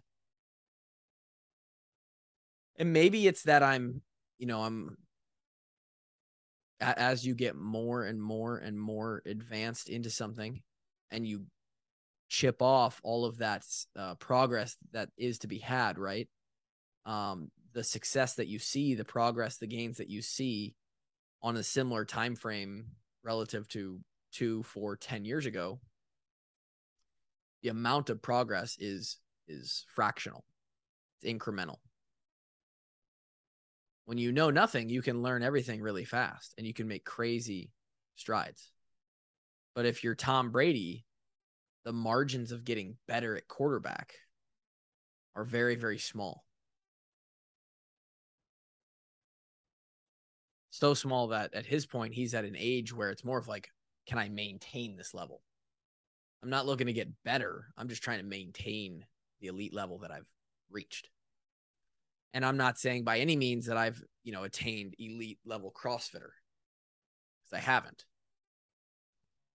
And 2.77 2.93
maybe 2.93 3.27
it's 3.27 3.43
that 3.43 3.63
I'm, 3.63 4.01
you 4.38 4.45
know, 4.45 4.62
I'm, 4.62 4.98
as 6.81 7.25
you 7.25 7.36
get 7.36 7.55
more 7.55 8.03
and 8.03 8.21
more 8.21 8.57
and 8.57 8.79
more 8.79 9.21
advanced 9.25 9.89
into 9.89 10.09
something 10.09 10.62
and 11.12 11.27
you 11.27 11.45
chip 12.29 12.62
off 12.62 13.01
all 13.03 13.25
of 13.25 13.39
that 13.39 13.65
uh, 13.98 14.15
progress 14.15 14.77
that 14.91 15.09
is 15.17 15.39
to 15.39 15.48
be 15.48 15.57
had, 15.57 15.98
right? 15.98 16.29
Um, 17.05 17.51
the 17.74 17.83
success 17.83 18.36
that 18.36 18.48
you 18.48 18.59
see, 18.59 18.95
the 18.95 19.03
progress, 19.03 19.57
the 19.57 19.67
gains 19.67 19.98
that 19.98 20.09
you 20.09 20.21
see 20.21 20.75
on 21.41 21.57
a 21.57 21.63
similar 21.63 22.05
time 22.05 22.36
frame 22.36 22.86
relative 23.24 23.67
to 23.69 24.00
two, 24.31 24.63
four, 24.63 24.95
ten 24.95 25.25
years 25.25 25.45
ago, 25.45 25.79
the 27.62 27.69
amount 27.69 28.09
of 28.09 28.21
progress 28.21 28.77
is 28.79 29.17
is 29.48 29.86
fractional. 29.93 30.45
It's 31.21 31.31
incremental. 31.31 31.77
When 34.10 34.18
you 34.18 34.32
know 34.32 34.50
nothing, 34.50 34.89
you 34.89 35.04
can 35.04 35.22
learn 35.22 35.44
everything 35.44 35.84
really 35.84 36.04
fast 36.04 36.56
and 36.58 36.66
you 36.66 36.74
can 36.74 36.88
make 36.88 37.06
crazy 37.06 37.70
strides. 38.16 38.72
But 39.75 39.86
if 39.86 40.04
you're 40.04 40.16
Tom 40.16 40.50
Brady, 40.50 41.06
the 41.86 41.94
margins 41.94 42.51
of 42.51 42.66
getting 42.66 42.98
better 43.08 43.38
at 43.38 43.48
quarterback 43.48 44.16
are 45.36 45.44
very, 45.44 45.75
very 45.75 46.00
small. 46.00 46.44
so 50.72 50.96
small 50.96 51.28
that 51.28 51.54
at 51.54 51.68
his 51.68 51.86
point 51.86 52.13
he's 52.16 52.34
at 52.34 52.46
an 52.46 52.56
age 52.58 52.96
where 52.96 53.12
it's 53.12 53.25
more 53.25 53.38
of 53.38 53.50
like 53.50 53.70
can 54.08 54.18
i 54.18 54.30
maintain 54.30 54.96
this 54.96 55.13
level 55.13 55.42
i'm 56.42 56.50
not 56.50 56.66
looking 56.66 56.88
to 56.88 56.94
get 56.94 57.24
better 57.25 57.66
i'm 57.78 57.89
just 57.89 58.01
trying 58.01 58.20
to 58.20 58.24
maintain 58.24 59.06
the 59.42 59.48
elite 59.48 59.74
level 59.74 59.98
that 59.98 60.12
i've 60.12 60.30
reached 60.72 61.10
and 62.33 62.45
i'm 62.45 62.57
not 62.57 62.77
saying 62.77 63.03
by 63.03 63.19
any 63.19 63.36
means 63.36 63.65
that 63.65 63.77
i've 63.77 64.01
you 64.24 64.31
know 64.31 64.43
attained 64.43 64.95
elite 65.00 65.39
level 65.45 65.71
crossfitter 65.71 66.31
because 67.43 67.53
i 67.53 67.59
haven't. 67.59 68.05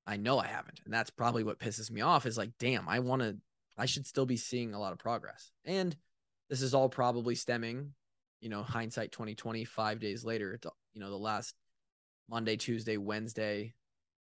I 0.06 0.18
know 0.18 0.38
i 0.38 0.46
haven't 0.46 0.80
and 0.84 0.92
that's 0.92 1.10
probably 1.10 1.44
what 1.44 1.58
pisses 1.58 1.90
me 1.90 2.02
off 2.02 2.26
is 2.26 2.36
like 2.36 2.50
damn 2.58 2.88
i 2.88 2.98
want 2.98 3.22
to 3.22 3.36
i 3.78 3.86
should 3.86 4.06
still 4.06 4.26
be 4.26 4.36
seeing 4.36 4.74
a 4.74 4.80
lot 4.80 4.92
of 4.92 4.98
progress. 4.98 5.50
And 5.64 5.96
this 6.50 6.60
is 6.60 6.74
all 6.74 6.90
probably 6.90 7.34
stemming 7.34 7.92
you 8.40 8.50
know 8.50 8.62
hindsight 8.62 9.10
2020 9.12 9.64
five 9.64 9.98
days 10.00 10.24
later 10.24 10.60
you 10.92 11.00
know 11.00 11.08
the 11.08 11.16
last 11.16 11.54
monday 12.28 12.56
tuesday 12.56 12.98
wednesday 12.98 13.72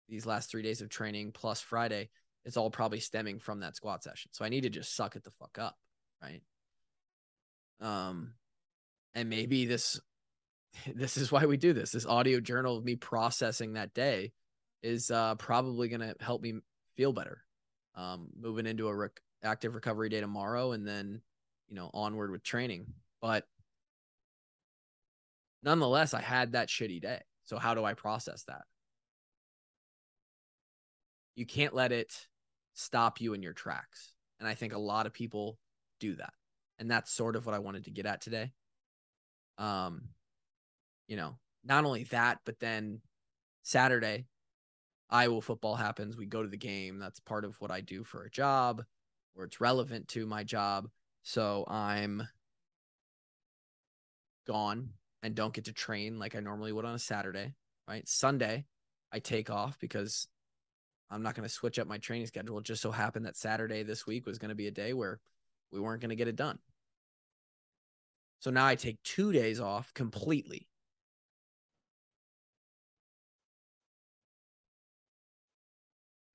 these 0.07 0.25
last 0.25 0.49
three 0.49 0.61
days 0.61 0.81
of 0.81 0.89
training 0.89 1.31
plus 1.33 1.59
friday 1.59 2.09
it's 2.45 2.57
all 2.57 2.69
probably 2.69 2.99
stemming 2.99 3.39
from 3.39 3.59
that 3.59 3.75
squat 3.75 4.03
session. 4.03 4.31
So 4.33 4.45
i 4.45 4.49
need 4.49 4.61
to 4.61 4.69
just 4.69 4.95
suck 4.95 5.15
it 5.17 5.23
the 5.23 5.31
fuck 5.31 5.57
up 5.59 5.75
right 6.21 6.41
um 7.81 8.33
and 9.13 9.29
maybe 9.29 9.65
this 9.65 9.99
this 10.95 11.17
is 11.17 11.31
why 11.31 11.45
we 11.45 11.57
do 11.57 11.73
this 11.73 11.91
this 11.91 12.05
audio 12.05 12.39
journal 12.39 12.77
of 12.77 12.85
me 12.85 12.95
processing 12.95 13.73
that 13.73 13.93
day 13.93 14.31
is 14.83 15.11
uh 15.11 15.35
probably 15.35 15.87
going 15.87 16.01
to 16.01 16.15
help 16.19 16.41
me 16.41 16.53
feel 16.95 17.13
better 17.13 17.43
um 17.95 18.27
moving 18.39 18.65
into 18.65 18.87
a 18.87 18.95
rec- 18.95 19.21
active 19.43 19.75
recovery 19.75 20.09
day 20.09 20.21
tomorrow 20.21 20.71
and 20.71 20.87
then 20.87 21.21
you 21.67 21.75
know 21.75 21.89
onward 21.93 22.31
with 22.31 22.43
training 22.43 22.85
but 23.21 23.45
nonetheless, 25.65 26.13
I 26.13 26.21
had 26.21 26.53
that 26.53 26.69
shitty 26.69 27.01
day. 27.01 27.21
So 27.43 27.57
how 27.57 27.73
do 27.73 27.83
I 27.83 27.95
process 27.95 28.43
that? 28.43 28.61
You 31.35 31.45
can't 31.45 31.73
let 31.73 31.91
it 31.91 32.27
stop 32.75 33.19
you 33.19 33.33
in 33.33 33.41
your 33.41 33.53
tracks. 33.53 34.13
And 34.39 34.47
I 34.47 34.53
think 34.53 34.73
a 34.73 34.77
lot 34.77 35.05
of 35.05 35.13
people 35.13 35.57
do 35.99 36.15
that. 36.15 36.33
And 36.79 36.89
that's 36.89 37.11
sort 37.11 37.35
of 37.35 37.45
what 37.45 37.55
I 37.55 37.59
wanted 37.59 37.85
to 37.85 37.91
get 37.91 38.05
at 38.05 38.21
today. 38.21 38.51
Um, 39.57 40.09
you 41.07 41.15
know, 41.15 41.37
not 41.63 41.85
only 41.85 42.03
that, 42.05 42.39
but 42.45 42.59
then 42.59 43.01
Saturday, 43.63 44.25
Iowa 45.09 45.41
football 45.41 45.75
happens. 45.75 46.17
We 46.17 46.25
go 46.25 46.43
to 46.43 46.49
the 46.49 46.57
game. 46.57 46.99
That's 46.99 47.19
part 47.19 47.45
of 47.45 47.59
what 47.61 47.71
I 47.71 47.81
do 47.81 48.03
for 48.03 48.23
a 48.23 48.29
job 48.29 48.83
or 49.35 49.45
it's 49.45 49.61
relevant 49.61 50.07
to 50.09 50.25
my 50.25 50.43
job. 50.43 50.89
So 51.23 51.65
I'm 51.67 52.27
gone 54.47 54.89
and 55.23 55.35
don't 55.35 55.53
get 55.53 55.65
to 55.65 55.73
train 55.73 56.19
like 56.19 56.35
I 56.35 56.39
normally 56.39 56.71
would 56.71 56.85
on 56.85 56.95
a 56.95 56.99
Saturday, 56.99 57.53
right? 57.87 58.07
Sunday, 58.07 58.65
I 59.11 59.19
take 59.19 59.49
off 59.49 59.77
because 59.79 60.27
I'm 61.09 61.23
not 61.23 61.35
going 61.35 61.47
to 61.47 61.53
switch 61.53 61.79
up 61.79 61.87
my 61.87 61.97
training 61.97 62.27
schedule. 62.27 62.57
It 62.59 62.65
just 62.65 62.81
so 62.81 62.91
happened 62.91 63.25
that 63.25 63.37
Saturday 63.37 63.83
this 63.83 64.05
week 64.05 64.25
was 64.25 64.37
going 64.37 64.49
to 64.49 64.55
be 64.55 64.67
a 64.67 64.71
day 64.71 64.93
where 64.93 65.19
we 65.71 65.79
weren't 65.79 66.01
going 66.01 66.09
to 66.09 66.15
get 66.15 66.27
it 66.27 66.35
done. 66.35 66.59
So 68.39 68.51
now 68.51 68.65
I 68.65 68.75
take 68.75 69.01
two 69.03 69.31
days 69.31 69.59
off 69.59 69.93
completely. 69.93 70.67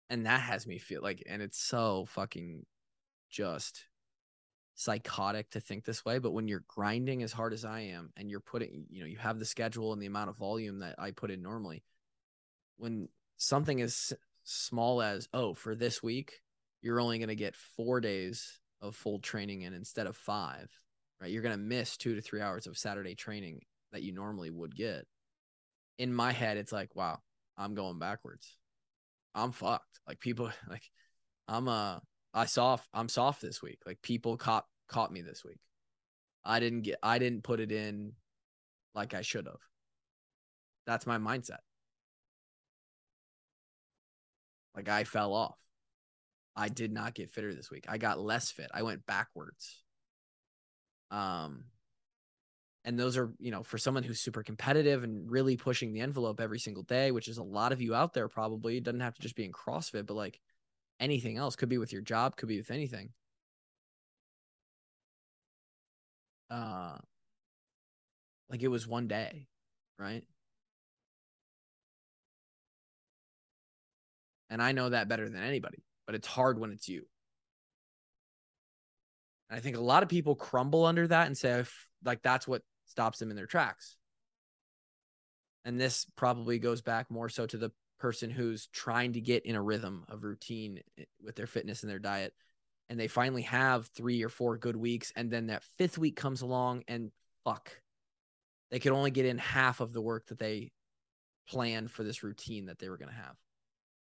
And 0.09 0.27
that 0.27 0.41
has 0.41 0.67
me 0.67 0.79
feel 0.79 1.03
like, 1.03 1.23
and 1.29 1.41
it's 1.41 1.59
so 1.59 2.05
fucking 2.09 2.67
just 3.31 3.85
psychotic 4.75 5.51
to 5.51 5.61
think 5.61 5.85
this 5.85 6.05
way. 6.05 6.19
But 6.19 6.33
when 6.33 6.49
you're 6.49 6.65
grinding 6.67 7.23
as 7.23 7.33
hard 7.33 7.53
as 7.53 7.65
I 7.65 7.81
am 7.81 8.11
and 8.17 8.29
you're 8.29 8.41
putting, 8.41 8.87
you 8.91 9.01
know, 9.01 9.07
you 9.07 9.19
have 9.19 9.39
the 9.39 9.45
schedule 9.45 9.93
and 9.93 10.03
the 10.03 10.07
amount 10.07 10.31
of 10.31 10.37
volume 10.37 10.81
that 10.81 10.97
I 10.99 11.13
put 11.13 11.31
in 11.31 11.43
normally, 11.43 11.85
when 12.77 13.09
something 13.37 13.79
is 13.79 14.13
small 14.43 15.01
as, 15.01 15.29
oh, 15.33 15.55
for 15.55 15.77
this 15.77 16.03
week, 16.03 16.41
you're 16.83 16.99
only 16.99 17.19
going 17.19 17.29
to 17.29 17.37
get 17.37 17.55
four 17.55 18.01
days 18.01 18.59
of 18.81 18.97
full 18.97 19.19
training 19.19 19.63
in 19.63 19.75
instead 19.75 20.07
of 20.07 20.17
five, 20.17 20.71
right? 21.21 21.31
You're 21.31 21.43
going 21.43 21.57
to 21.57 21.63
miss 21.63 21.97
two 21.97 22.15
to 22.15 22.21
three 22.21 22.41
hours 22.41 22.67
of 22.67 22.79
Saturday 22.79 23.15
training 23.15 23.61
that 23.93 24.03
you 24.03 24.13
normally 24.13 24.51
would 24.51 24.75
get. 24.75 25.07
In 25.99 26.15
my 26.15 26.33
head, 26.33 26.57
it's 26.57 26.73
like, 26.73 26.97
wow, 26.97 27.19
I'm 27.59 27.75
going 27.75 27.99
backwards. 27.99 28.57
I'm 29.35 29.53
fucked. 29.53 30.01
Like 30.09 30.21
people, 30.21 30.51
like 30.69 30.91
I'm 31.49 31.69
uh 31.69 31.99
I 32.33 32.47
soft 32.47 32.89
I'm 32.95 33.09
soft 33.09 33.43
this 33.43 33.61
week. 33.63 33.81
Like 33.87 34.01
people 34.03 34.37
caught 34.37 34.67
caught 34.89 35.13
me 35.13 35.21
this 35.21 35.45
week. 35.45 35.59
I 36.45 36.61
didn't 36.61 36.83
get 36.83 36.99
I 37.03 37.19
didn't 37.19 37.43
put 37.43 37.61
it 37.61 37.73
in 37.73 38.13
like 38.95 39.15
I 39.15 39.23
should 39.23 39.47
have. 39.47 39.61
That's 40.87 41.07
my 41.07 41.19
mindset. 41.19 41.59
Like 44.75 44.89
I 44.89 45.05
fell 45.05 45.35
off. 45.35 45.59
I 46.61 46.69
did 46.69 46.93
not 46.93 47.15
get 47.15 47.31
fitter 47.31 47.55
this 47.55 47.71
week. 47.71 47.87
I 47.89 47.97
got 47.97 48.21
less 48.21 48.51
fit. 48.51 48.71
I 48.75 48.83
went 48.83 49.07
backwards. 49.07 49.83
Um 51.11 51.65
and 52.85 52.99
those 52.99 53.17
are, 53.17 53.33
you 53.39 53.51
know, 53.51 53.63
for 53.63 53.79
someone 53.79 54.03
who's 54.03 54.21
super 54.21 54.43
competitive 54.43 55.03
and 55.03 55.31
really 55.31 55.57
pushing 55.57 55.93
the 55.93 56.01
envelope 56.01 56.41
every 56.41 56.59
single 56.59 56.83
day, 56.83 57.11
which 57.13 57.29
is 57.29 57.39
a 57.39 57.43
lot 57.43 57.73
of 57.73 57.81
you 57.81 57.95
out 57.95 58.13
there 58.13 58.29
probably. 58.29 58.77
It 58.77 58.85
doesn't 58.85 59.01
have 59.01 59.15
to 59.15 59.23
just 59.23 59.37
be 59.37 59.45
in 59.45 59.53
CrossFit, 59.53 60.07
but 60.07 60.15
like 60.17 60.39
anything 60.99 61.39
else, 61.39 61.57
could 61.57 61.69
be 61.71 61.79
with 61.79 61.93
your 61.93 62.03
job, 62.03 62.37
could 62.37 62.49
be 62.49 62.59
with 62.59 62.71
anything. 62.71 63.11
Uh 66.51 66.99
like 68.51 68.63
it 68.63 68.69
was 68.69 68.87
one 68.87 69.09
day, 69.09 69.47
right? 69.99 70.25
And 74.51 74.61
I 74.61 74.73
know 74.73 74.89
that 74.91 75.09
better 75.09 75.29
than 75.29 75.43
anybody, 75.43 75.85
but 76.11 76.17
it's 76.17 76.27
hard 76.27 76.59
when 76.59 76.73
it's 76.73 76.89
you. 76.89 77.07
And 79.49 79.57
I 79.57 79.61
think 79.61 79.77
a 79.77 79.81
lot 79.81 80.03
of 80.03 80.09
people 80.09 80.35
crumble 80.35 80.85
under 80.85 81.07
that 81.07 81.29
and 81.29 81.39
say, 81.39 81.63
like, 82.05 82.21
that's 82.21 82.49
what 82.49 82.63
stops 82.87 83.21
them 83.21 83.31
in 83.31 83.37
their 83.37 83.47
tracks. 83.47 83.97
And 85.65 85.81
this 85.81 86.09
probably 86.17 86.59
goes 86.59 86.83
back 86.83 87.13
more 87.13 87.29
so 87.29 87.47
to 87.47 87.57
the 87.57 87.71
person 88.01 88.29
who's 88.29 88.67
trying 88.73 89.13
to 89.13 89.21
get 89.21 89.47
in 89.47 89.55
a 89.55 89.63
rhythm 89.63 90.05
of 90.09 90.25
routine 90.25 90.81
eh, 90.99 91.05
with 91.23 91.37
their 91.37 91.47
fitness 91.47 91.85
and 91.85 91.91
their 91.91 92.01
diet. 92.01 92.35
And 92.89 92.99
they 92.99 93.07
finally 93.07 93.43
have 93.43 93.87
three 93.87 94.25
or 94.25 94.29
four 94.29 94.59
good 94.59 94.75
weeks. 94.75 95.13
And 95.15 95.31
then 95.31 95.47
that 95.47 95.63
fifth 95.79 95.97
week 95.97 96.17
comes 96.17 96.43
along 96.43 96.83
and 96.89 97.13
fuck, 97.45 97.71
they 98.73 98.81
could 98.81 98.91
only 98.91 99.13
get 99.13 99.27
in 99.27 99.39
half 99.39 99.79
of 99.79 99.93
the 99.93 100.03
work 100.03 100.27
that 100.27 100.41
they 100.41 100.73
planned 101.49 101.89
for 101.89 102.03
this 102.03 102.25
routine 102.25 102.67
that 102.67 102.81
they 102.81 102.89
were 102.89 102.99
going 102.99 103.11
to 103.11 103.15
have. 103.15 103.37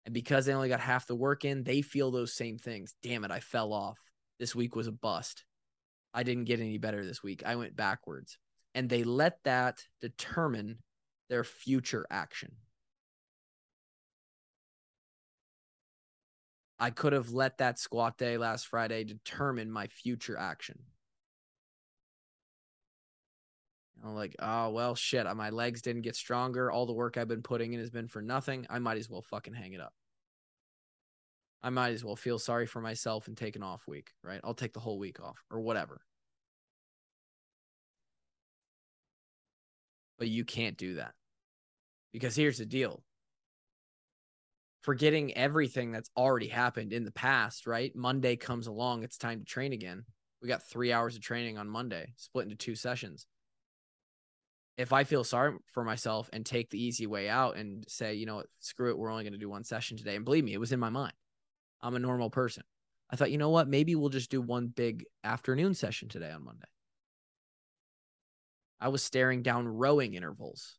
And 0.07 0.15
because 0.15 0.47
they 0.47 0.55
only 0.55 0.69
got 0.69 0.81
half 0.81 1.07
the 1.07 1.15
work 1.15 1.45
in, 1.45 1.63
they 1.63 1.83
feel 1.83 2.11
those 2.11 2.35
same 2.35 2.59
things. 2.59 2.95
Damn 3.03 3.25
it, 3.25 3.31
I 3.31 3.41
fell 3.41 3.73
off. 3.73 3.99
This 4.39 4.55
week 4.55 4.75
was 4.75 4.87
a 4.87 4.93
bust. 4.93 5.45
I 6.15 6.23
didn't 6.23 6.45
get 6.45 6.61
any 6.61 6.79
better 6.79 7.05
this 7.05 7.23
week. 7.23 7.43
I 7.45 7.57
went 7.57 7.77
backwards. 7.77 8.39
And 8.75 8.89
they 8.89 9.05
let 9.05 9.39
that 9.45 9.83
determine 10.01 10.79
their 11.29 11.45
future 11.45 12.07
action. 12.11 12.53
I 16.79 16.91
could 16.91 17.13
have 17.13 17.33
let 17.33 17.59
that 17.59 17.79
squat 17.79 18.17
day 18.17 18.39
last 18.39 18.67
Friday 18.67 19.05
determine 19.05 19.71
my 19.71 19.87
future 19.89 20.39
action. 20.39 20.79
I'm 24.05 24.15
like, 24.15 24.35
oh 24.39 24.71
well, 24.71 24.95
shit. 24.95 25.27
Uh, 25.27 25.35
my 25.35 25.51
legs 25.51 25.83
didn't 25.83 26.03
get 26.03 26.17
stronger. 26.17 26.71
All 26.71 26.87
the 26.87 26.93
work 26.93 27.17
I've 27.17 27.29
been 27.29 27.43
putting 27.43 27.73
in 27.73 27.81
has 27.81 27.91
been 27.91 28.09
for 28.09 28.23
nothing. 28.23 28.67
I 28.71 28.79
might 28.79 28.99
as 28.99 29.11
well 29.11 29.23
fucking 29.23 29.55
hang 29.55 29.75
it 29.75 29.81
up. 29.81 29.93
I 31.63 31.69
might 31.69 31.93
as 31.93 32.03
well 32.05 32.17
feel 32.17 32.39
sorry 32.39 32.67
for 32.67 32.81
myself 32.81 33.29
and 33.29 33.37
take 33.37 33.57
an 33.57 33.63
off 33.63 33.87
week, 33.87 34.13
right? 34.23 34.41
I'll 34.43 34.55
take 34.55 34.73
the 34.73 34.81
whole 34.81 34.99
week 34.99 35.21
off 35.21 35.45
or 35.51 35.61
whatever. 35.61 36.01
But 40.19 40.29
you 40.29 40.45
can't 40.45 40.79
do 40.79 40.95
that 40.95 41.13
because 42.13 42.35
here's 42.37 42.59
the 42.59 42.67
deal 42.67 43.03
forgetting 44.83 45.37
everything 45.37 45.93
that's 45.93 46.11
already 46.17 46.49
happened 46.49 46.95
in 46.95 47.05
the 47.05 47.11
past, 47.11 47.67
right? 47.67 47.95
Monday 47.95 48.37
comes 48.37 48.67
along, 48.67 49.03
it's 49.03 49.19
time 49.19 49.41
to 49.41 49.45
train 49.45 49.75
again. 49.75 50.05
We 50.41 50.49
got 50.49 50.63
three 50.63 50.91
hours 50.91 51.17
of 51.17 51.21
training 51.21 51.59
on 51.59 51.69
Monday, 51.69 52.15
split 52.17 52.45
into 52.45 52.57
two 52.57 52.75
sessions 52.75 53.27
if 54.81 54.95
I 54.95 55.05
feel 55.05 55.25
sorry 55.25 55.53
for 55.73 55.85
myself 55.85 56.31
and 56.33 56.45
take 56.45 56.71
the 56.71 56.83
easy 56.83 57.07
way 57.07 57.29
out 57.29 57.57
and 57.57 57.85
say, 57.87 58.15
you 58.15 58.25
know 58.25 58.43
screw 58.61 58.89
it, 58.89 58.97
we're 58.99 59.11
only 59.11 59.25
going 59.25 59.35
to 59.35 59.39
do 59.39 59.51
one 59.51 59.63
session 59.63 59.99
today. 59.99 60.17
And 60.17 60.25
believe 60.25 60.43
me, 60.43 60.55
it 60.55 60.61
was 60.61 60.73
in 60.73 60.81
my 60.81 60.89
mind. 60.89 61.13
I'm 61.83 61.97
a 61.97 61.99
normal 61.99 62.31
person. 62.31 62.63
I 63.11 63.17
thought, 63.17 63.31
you 63.31 63.37
know 63.37 63.51
what, 63.51 63.69
maybe 63.69 63.95
we'll 63.95 64.09
just 64.09 64.31
do 64.31 64.41
one 64.41 64.69
big 64.69 65.05
afternoon 65.23 65.75
session 65.75 66.09
today 66.09 66.31
on 66.31 66.45
Monday. 66.45 66.67
I 68.81 68.89
was 68.89 69.03
staring 69.03 69.43
down 69.43 69.69
rowing 69.69 70.15
intervals, 70.15 70.79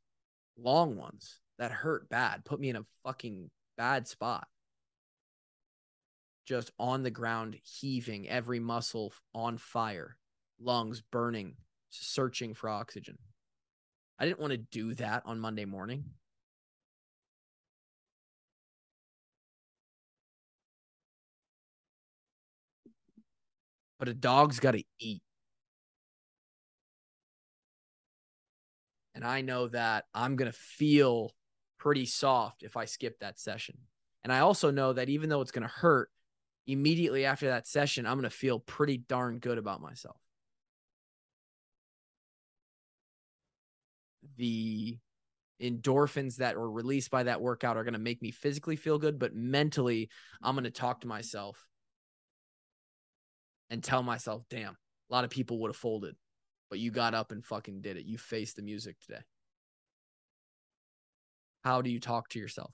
long 0.57 0.97
ones 0.97 1.39
that 1.59 1.71
hurt 1.71 2.09
bad, 2.09 2.43
put 2.43 2.59
me 2.59 2.69
in 2.69 2.77
a 2.77 2.85
fucking 3.03 3.51
bad 3.77 4.07
spot. 4.07 4.47
Just 6.47 6.71
on 6.79 7.03
the 7.03 7.11
ground, 7.11 7.57
heaving, 7.61 8.27
every 8.27 8.59
muscle 8.59 9.13
on 9.35 9.57
fire, 9.57 10.17
lungs 10.59 11.03
burning, 11.11 11.53
searching 11.91 12.55
for 12.55 12.67
oxygen. 12.67 13.19
I 14.21 14.25
didn't 14.25 14.39
want 14.39 14.51
to 14.51 14.57
do 14.57 14.93
that 14.95 15.23
on 15.25 15.39
Monday 15.39 15.65
morning. 15.65 16.05
But 23.97 24.09
a 24.09 24.13
dog's 24.13 24.59
got 24.59 24.73
to 24.73 24.83
eat. 24.99 25.23
And 29.15 29.25
I 29.25 29.41
know 29.41 29.69
that 29.69 30.05
I'm 30.13 30.35
going 30.35 30.51
to 30.51 30.55
feel 30.55 31.31
pretty 31.79 32.05
soft 32.05 32.61
if 32.61 32.77
I 32.77 32.85
skip 32.85 33.17
that 33.21 33.39
session. 33.39 33.79
And 34.23 34.31
I 34.31 34.41
also 34.41 34.69
know 34.69 34.93
that 34.93 35.09
even 35.09 35.29
though 35.29 35.41
it's 35.41 35.51
going 35.51 35.67
to 35.67 35.73
hurt, 35.73 36.11
immediately 36.67 37.25
after 37.25 37.47
that 37.47 37.65
session, 37.65 38.05
I'm 38.05 38.19
going 38.19 38.29
to 38.29 38.35
feel 38.35 38.59
pretty 38.59 38.97
darn 38.97 39.39
good 39.39 39.57
about 39.57 39.81
myself. 39.81 40.21
The 44.41 44.97
endorphins 45.61 46.37
that 46.37 46.57
were 46.57 46.69
released 46.69 47.11
by 47.11 47.21
that 47.21 47.39
workout 47.39 47.77
are 47.77 47.83
going 47.83 47.93
to 47.93 47.99
make 47.99 48.23
me 48.23 48.31
physically 48.31 48.75
feel 48.75 48.97
good, 48.97 49.19
but 49.19 49.35
mentally, 49.35 50.09
I'm 50.41 50.55
going 50.55 50.63
to 50.63 50.71
talk 50.71 51.01
to 51.01 51.07
myself 51.07 51.63
and 53.69 53.83
tell 53.83 54.01
myself, 54.01 54.41
damn, 54.49 54.71
a 54.73 55.13
lot 55.13 55.25
of 55.25 55.29
people 55.29 55.59
would 55.59 55.69
have 55.69 55.75
folded, 55.75 56.15
but 56.71 56.79
you 56.79 56.89
got 56.89 57.13
up 57.13 57.31
and 57.31 57.45
fucking 57.45 57.81
did 57.81 57.97
it. 57.97 58.05
You 58.05 58.17
faced 58.17 58.55
the 58.55 58.63
music 58.63 58.95
today. 58.99 59.21
How 61.63 61.83
do 61.83 61.91
you 61.91 61.99
talk 61.99 62.29
to 62.29 62.39
yourself? 62.39 62.73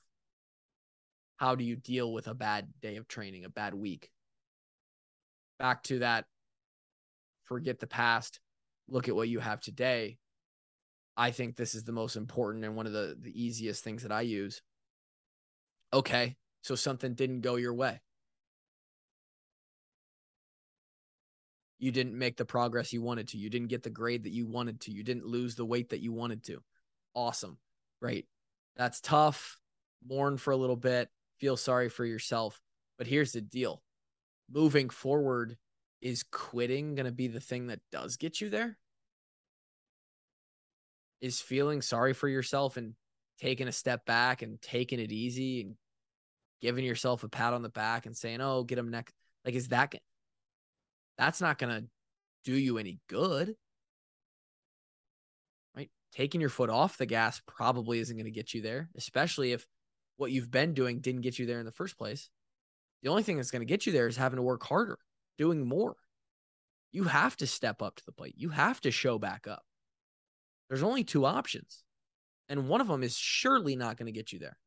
How 1.35 1.55
do 1.55 1.65
you 1.65 1.75
deal 1.75 2.13
with 2.13 2.27
a 2.27 2.33
bad 2.33 2.69
day 2.81 2.95
of 2.95 3.09
training, 3.09 3.43
a 3.43 3.49
bad 3.49 3.73
week? 3.73 4.09
Back 5.59 5.83
to 5.83 5.99
that 5.99 6.23
forget 7.43 7.79
the 7.79 7.87
past, 7.87 8.39
look 8.87 9.09
at 9.09 9.15
what 9.15 9.27
you 9.27 9.39
have 9.39 9.59
today 9.59 10.17
I 11.17 11.31
think 11.31 11.55
this 11.55 11.73
is 11.73 11.83
the 11.83 11.91
most 11.91 12.15
important 12.15 12.63
and 12.63 12.75
one 12.75 12.85
of 12.85 12.93
the, 12.93 13.17
the 13.19 13.43
easiest 13.43 13.83
things 13.83 14.03
that 14.03 14.11
I 14.11 14.21
use. 14.21 14.61
Okay, 15.91 16.35
so 16.61 16.75
something 16.75 17.15
didn't 17.15 17.41
go 17.41 17.55
your 17.55 17.73
way. 17.73 17.99
You 21.79 21.91
didn't 21.91 22.17
make 22.17 22.37
the 22.37 22.45
progress 22.45 22.93
you 22.93 23.01
wanted 23.01 23.29
to. 23.29 23.37
You 23.37 23.49
didn't 23.49 23.69
get 23.69 23.83
the 23.83 23.89
grade 23.89 24.23
that 24.23 24.31
you 24.31 24.45
wanted 24.45 24.81
to. 24.81 24.91
You 24.91 25.03
didn't 25.03 25.25
lose 25.25 25.55
the 25.55 25.65
weight 25.65 25.89
that 25.89 26.01
you 26.01 26.11
wanted 26.11 26.43
to. 26.45 26.61
Awesome, 27.13 27.57
right? 27.99 28.25
That's 28.75 29.01
tough. 29.01 29.57
Mourn 30.07 30.37
for 30.37 30.51
a 30.51 30.57
little 30.57 30.75
bit, 30.75 31.09
feel 31.39 31.57
sorry 31.57 31.89
for 31.89 32.05
yourself. 32.05 32.61
But 32.97 33.07
here's 33.07 33.31
the 33.31 33.41
deal 33.41 33.81
moving 34.49 34.89
forward, 34.89 35.57
is 36.01 36.23
quitting 36.23 36.95
going 36.95 37.05
to 37.05 37.11
be 37.11 37.27
the 37.27 37.39
thing 37.39 37.67
that 37.67 37.79
does 37.91 38.17
get 38.17 38.39
you 38.39 38.49
there? 38.49 38.77
Is 41.21 41.41
feeling 41.41 41.81
sorry 41.81 42.13
for 42.13 42.27
yourself 42.29 42.77
and 42.77 42.93
taking 43.39 43.67
a 43.67 43.71
step 43.71 44.05
back 44.05 44.41
and 44.41 44.61
taking 44.61 44.99
it 44.99 45.11
easy 45.11 45.61
and 45.61 45.75
giving 46.61 46.85
yourself 46.85 47.23
a 47.23 47.29
pat 47.29 47.53
on 47.53 47.63
the 47.63 47.69
back 47.69 48.05
and 48.05 48.15
saying, 48.15 48.41
"Oh, 48.41 48.63
get 48.63 48.77
him 48.77 48.91
next." 48.91 49.13
Like, 49.43 49.55
is 49.55 49.69
that 49.69 49.93
that's 51.17 51.41
not 51.41 51.57
going 51.57 51.73
to 51.73 51.87
do 52.43 52.53
you 52.53 52.77
any 52.77 52.99
good? 53.09 53.55
Right? 55.75 55.89
Taking 56.13 56.41
your 56.41 56.49
foot 56.49 56.69
off 56.69 56.97
the 56.97 57.05
gas 57.05 57.41
probably 57.45 57.99
isn't 57.99 58.15
going 58.15 58.25
to 58.25 58.31
get 58.31 58.53
you 58.53 58.61
there, 58.61 58.89
especially 58.95 59.51
if 59.51 59.65
what 60.17 60.31
you've 60.31 60.51
been 60.51 60.73
doing 60.73 60.99
didn't 60.99 61.21
get 61.21 61.39
you 61.39 61.45
there 61.45 61.59
in 61.59 61.65
the 61.65 61.71
first 61.71 61.97
place. 61.97 62.29
The 63.03 63.09
only 63.09 63.23
thing 63.23 63.37
that's 63.37 63.51
going 63.51 63.61
to 63.61 63.65
get 63.65 63.85
you 63.85 63.91
there 63.91 64.07
is 64.07 64.17
having 64.17 64.37
to 64.37 64.43
work 64.43 64.63
harder, 64.63 64.97
doing 65.37 65.67
more. 65.67 65.95
You 66.91 67.03
have 67.03 67.37
to 67.37 67.47
step 67.47 67.81
up 67.81 67.95
to 67.97 68.05
the 68.05 68.11
plate. 68.11 68.35
You 68.37 68.49
have 68.49 68.81
to 68.81 68.91
show 68.91 69.19
back 69.19 69.47
up. 69.47 69.63
There's 70.69 70.83
only 70.83 71.03
two 71.03 71.25
options. 71.25 71.83
And 72.49 72.67
one 72.67 72.81
of 72.81 72.87
them 72.87 73.03
is 73.03 73.17
surely 73.17 73.75
not 73.75 73.97
going 73.97 74.05
to 74.05 74.11
get 74.11 74.31
you 74.31 74.39
there. 74.39 74.57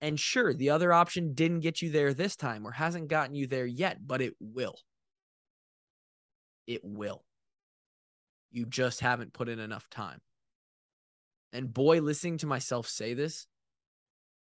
And 0.00 0.18
sure, 0.18 0.52
the 0.52 0.70
other 0.70 0.92
option 0.92 1.34
didn't 1.34 1.60
get 1.60 1.80
you 1.80 1.90
there 1.90 2.12
this 2.12 2.36
time 2.36 2.66
or 2.66 2.72
hasn't 2.72 3.08
gotten 3.08 3.34
you 3.34 3.46
there 3.46 3.66
yet, 3.66 3.98
but 4.06 4.20
it 4.20 4.34
will. 4.40 4.76
It 6.66 6.82
will. 6.84 7.24
You 8.50 8.66
just 8.66 9.00
haven't 9.00 9.32
put 9.32 9.48
in 9.48 9.58
enough 9.58 9.88
time. 9.90 10.20
And 11.52 11.72
boy, 11.72 12.00
listening 12.00 12.38
to 12.38 12.46
myself 12.46 12.88
say 12.88 13.14
this 13.14 13.46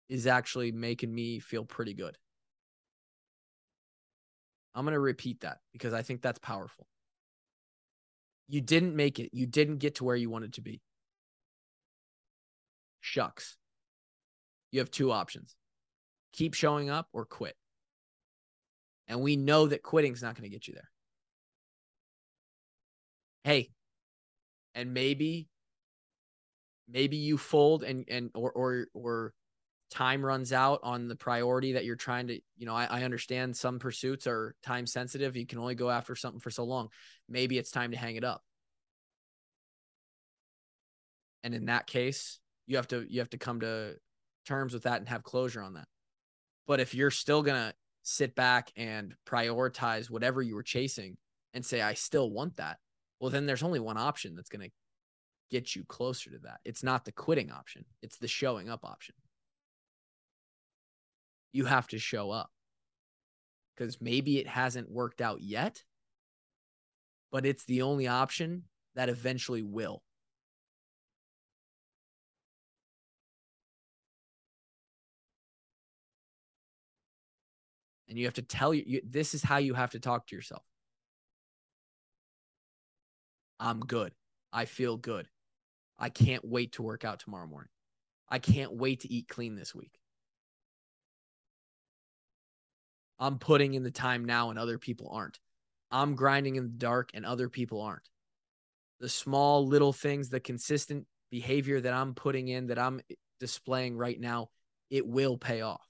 is 0.10 0.28
actually 0.28 0.72
making 0.72 1.14
me 1.14 1.40
feel 1.40 1.64
pretty 1.64 1.94
good. 1.94 2.18
I'm 4.76 4.86
going 4.86 4.94
to 4.94 5.00
repeat 5.00 5.42
that 5.42 5.60
because 5.72 5.94
I 5.94 6.02
think 6.02 6.22
that's 6.22 6.40
powerful. 6.40 6.88
You 8.48 8.62
didn't 8.62 8.96
make 8.96 9.20
it. 9.20 9.30
You 9.34 9.46
didn't 9.46 9.78
get 9.78 9.96
to 9.96 10.04
where 10.04 10.16
you 10.16 10.30
wanted 10.30 10.54
to 10.54 10.62
be. 10.62 10.82
Shucks. 13.02 13.58
You 14.72 14.80
have 14.80 14.92
two 14.92 15.12
options 15.12 15.56
keep 16.34 16.56
showing 16.56 16.90
up 16.90 17.08
or 17.14 17.26
quit. 17.26 17.56
And 19.08 19.22
we 19.22 19.36
know 19.36 19.68
that 19.68 19.84
quitting 19.84 20.14
is 20.14 20.22
not 20.22 20.36
going 20.36 20.50
to 20.50 20.54
get 20.54 20.68
you 20.68 20.74
there. 20.74 20.90
Hey, 23.44 23.70
and 24.74 24.94
maybe, 24.94 25.48
maybe 26.90 27.18
you 27.18 27.38
fold 27.38 27.84
and, 27.84 28.06
and, 28.10 28.32
or, 28.34 28.52
or, 28.52 28.88
or 28.94 29.34
time 29.94 30.26
runs 30.26 30.52
out 30.52 30.80
on 30.82 31.08
the 31.08 31.16
priority 31.16 31.74
that 31.74 31.86
you're 31.86 31.96
trying 31.96 32.26
to, 32.26 32.40
you 32.58 32.66
know, 32.66 32.74
I, 32.74 32.86
I 32.86 33.04
understand 33.04 33.56
some 33.56 33.78
pursuits 33.78 34.26
are 34.26 34.56
time 34.64 34.88
sensitive. 34.88 35.38
You 35.38 35.46
can 35.46 35.60
only 35.60 35.76
go 35.76 35.92
after 35.92 36.16
something 36.16 36.40
for 36.40 36.50
so 36.50 36.64
long. 36.64 36.90
Maybe 37.30 37.60
it's 37.60 37.70
time 37.70 37.92
to 37.92 37.98
hang 37.98 38.16
it 38.16 38.24
up. 38.24 38.42
And 41.44 41.54
in 41.54 41.66
that 41.66 41.86
case, 41.86 42.40
you 42.66 42.78
have 42.78 42.88
to 42.88 43.06
you 43.08 43.20
have 43.20 43.30
to 43.32 43.38
come 43.38 43.60
to 43.60 43.96
terms 44.48 44.74
with 44.74 44.84
that 44.84 45.00
and 45.00 45.08
have 45.10 45.24
closure 45.24 45.62
on 45.62 45.76
that. 45.76 45.88
But 46.66 46.80
if 46.80 46.96
you're 46.96 47.12
still 47.12 47.44
to 47.62 47.76
sit 48.02 48.34
back 48.34 48.72
and 48.76 49.14
prioritize 49.28 50.10
whatever 50.10 50.42
you 50.42 50.56
were 50.56 50.64
chasing 50.64 51.18
and 51.54 51.64
say 51.64 51.82
I 51.82 51.94
still 51.94 52.32
want 52.32 52.58
that, 52.58 52.78
well 53.20 53.30
then 53.30 53.46
there's 53.46 53.64
only 53.64 53.80
one 53.80 53.98
option 53.98 54.36
that's 54.36 54.50
to 54.68 54.74
get 55.52 55.76
you 55.76 55.84
closer 55.84 56.32
to 56.32 56.40
that. 56.40 56.62
It's 56.66 56.84
not 56.84 57.06
the 57.06 57.12
quitting 57.12 57.52
option, 57.52 57.86
it's 58.02 58.18
the 58.18 58.28
showing 58.28 58.70
up 58.70 58.84
option 58.84 59.14
you 61.54 61.66
have 61.66 61.88
to 61.88 62.00
show 62.00 62.32
up 62.32 62.50
because 63.76 64.02
maybe 64.02 64.40
it 64.40 64.48
hasn't 64.48 64.92
worked 64.92 65.22
out 65.22 65.42
yet, 65.42 65.84
but 67.32 67.46
it's 67.46 67.64
the 67.66 67.84
only 67.84 68.08
option 68.08 68.64
that 68.96 69.08
eventually 69.10 69.62
will. 69.62 70.04
And 78.10 78.20
you 78.20 78.26
have 78.26 78.36
to 78.36 78.42
tell 78.44 78.74
you, 78.74 78.84
you 78.86 79.02
this 79.04 79.34
is 79.34 79.42
how 79.42 79.58
you 79.58 79.74
have 79.74 79.92
to 79.92 80.00
talk 80.00 80.28
to 80.28 80.36
yourself. 80.36 80.64
I'm 83.60 83.80
good. 83.80 84.12
I 84.52 84.66
feel 84.66 84.98
good. 84.98 85.28
I 85.98 86.10
can't 86.10 86.46
wait 86.46 86.74
to 86.74 86.84
work 86.84 87.06
out 87.06 87.20
tomorrow 87.20 87.48
morning. 87.48 87.70
I 88.30 88.40
can't 88.40 88.74
wait 88.74 89.02
to 89.02 89.12
eat 89.12 89.28
clean 89.28 89.56
this 89.56 89.74
week. 89.74 89.98
I'm 93.24 93.40
putting 93.40 93.74
in 93.74 93.84
the 93.84 93.90
time 93.90 94.26
now 94.26 94.50
and 94.50 94.60
other 94.60 94.78
people 94.78 95.10
aren't. 95.14 95.40
I'm 95.90 96.14
grinding 96.14 96.58
in 96.58 96.64
the 96.64 96.78
dark 96.78 97.12
and 97.14 97.26
other 97.26 97.48
people 97.48 97.80
aren't. 97.80 98.10
The 99.00 99.08
small 99.08 99.66
little 99.66 99.94
things, 99.94 100.28
the 100.28 100.42
consistent 100.42 101.08
behavior 101.32 101.80
that 101.80 101.94
I'm 101.94 102.16
putting 102.16 102.50
in, 102.50 102.68
that 102.68 102.78
I'm 102.78 103.00
displaying 103.40 103.96
right 103.96 104.20
now, 104.20 104.50
it 104.90 105.08
will 105.08 105.38
pay 105.38 105.62
off. 105.62 105.88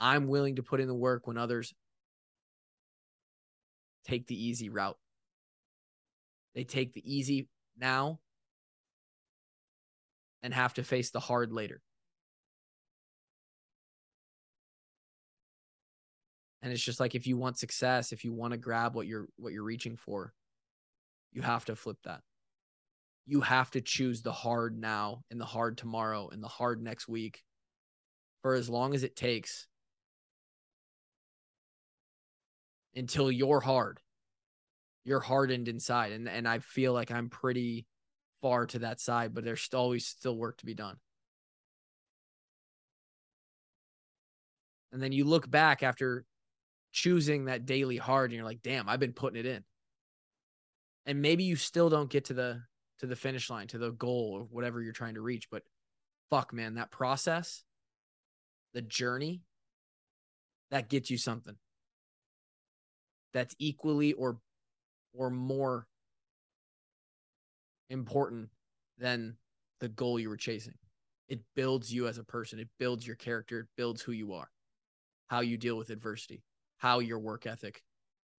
I'm 0.00 0.28
willing 0.28 0.56
to 0.56 0.62
put 0.62 0.80
in 0.80 0.88
the 0.88 0.94
work 0.94 1.26
when 1.26 1.36
others 1.36 1.74
take 4.06 4.26
the 4.28 4.46
easy 4.46 4.70
route. 4.70 4.96
They 6.54 6.64
take 6.64 6.94
the 6.94 7.02
easy 7.04 7.48
now 7.78 8.18
and 10.42 10.54
have 10.54 10.72
to 10.74 10.82
face 10.82 11.10
the 11.10 11.20
hard 11.20 11.52
later. 11.52 11.82
And 16.62 16.72
it's 16.72 16.82
just 16.82 17.00
like 17.00 17.14
if 17.14 17.26
you 17.26 17.36
want 17.36 17.58
success, 17.58 18.12
if 18.12 18.24
you 18.24 18.32
want 18.32 18.52
to 18.52 18.58
grab 18.58 18.94
what 18.94 19.06
you're 19.06 19.28
what 19.36 19.52
you're 19.52 19.64
reaching 19.64 19.96
for, 19.96 20.34
you 21.32 21.42
have 21.42 21.64
to 21.66 21.76
flip 21.76 21.98
that. 22.04 22.20
You 23.26 23.40
have 23.40 23.70
to 23.72 23.80
choose 23.80 24.22
the 24.22 24.32
hard 24.32 24.78
now 24.78 25.22
and 25.30 25.40
the 25.40 25.46
hard 25.46 25.78
tomorrow 25.78 26.28
and 26.30 26.42
the 26.42 26.48
hard 26.48 26.82
next 26.82 27.08
week 27.08 27.42
for 28.42 28.54
as 28.54 28.68
long 28.68 28.94
as 28.94 29.04
it 29.04 29.16
takes 29.16 29.68
until 32.94 33.30
you're 33.30 33.60
hard. 33.60 34.00
You're 35.04 35.20
hardened 35.20 35.68
inside. 35.68 36.12
And 36.12 36.28
and 36.28 36.46
I 36.46 36.58
feel 36.58 36.92
like 36.92 37.10
I'm 37.10 37.30
pretty 37.30 37.86
far 38.42 38.66
to 38.66 38.80
that 38.80 39.00
side, 39.00 39.34
but 39.34 39.44
there's 39.44 39.68
always 39.72 40.06
still 40.06 40.36
work 40.36 40.58
to 40.58 40.66
be 40.66 40.74
done. 40.74 40.96
And 44.92 45.02
then 45.02 45.12
you 45.12 45.24
look 45.24 45.48
back 45.50 45.82
after 45.82 46.24
choosing 46.92 47.44
that 47.44 47.66
daily 47.66 47.96
hard 47.96 48.30
and 48.30 48.36
you're 48.36 48.44
like, 48.44 48.62
damn, 48.62 48.88
I've 48.88 49.00
been 49.00 49.12
putting 49.12 49.38
it 49.38 49.46
in. 49.46 49.64
And 51.06 51.22
maybe 51.22 51.44
you 51.44 51.56
still 51.56 51.88
don't 51.88 52.10
get 52.10 52.26
to 52.26 52.34
the 52.34 52.62
to 52.98 53.06
the 53.06 53.16
finish 53.16 53.48
line, 53.48 53.66
to 53.68 53.78
the 53.78 53.92
goal 53.92 54.32
or 54.34 54.42
whatever 54.50 54.82
you're 54.82 54.92
trying 54.92 55.14
to 55.14 55.22
reach, 55.22 55.48
but 55.50 55.62
fuck 56.28 56.52
man, 56.52 56.74
that 56.74 56.90
process, 56.90 57.64
the 58.74 58.82
journey, 58.82 59.40
that 60.70 60.90
gets 60.90 61.10
you 61.10 61.16
something. 61.16 61.56
That's 63.32 63.54
equally 63.58 64.12
or 64.12 64.38
or 65.14 65.30
more 65.30 65.86
important 67.88 68.50
than 68.98 69.36
the 69.80 69.88
goal 69.88 70.20
you 70.20 70.28
were 70.28 70.36
chasing. 70.36 70.74
It 71.28 71.40
builds 71.56 71.92
you 71.92 72.06
as 72.06 72.18
a 72.18 72.24
person. 72.24 72.58
It 72.58 72.68
builds 72.78 73.06
your 73.06 73.16
character. 73.16 73.60
It 73.60 73.66
builds 73.76 74.02
who 74.02 74.12
you 74.12 74.34
are, 74.34 74.50
how 75.28 75.40
you 75.40 75.56
deal 75.56 75.76
with 75.76 75.90
adversity 75.90 76.42
how 76.80 76.98
your 76.98 77.18
work 77.18 77.46
ethic 77.46 77.82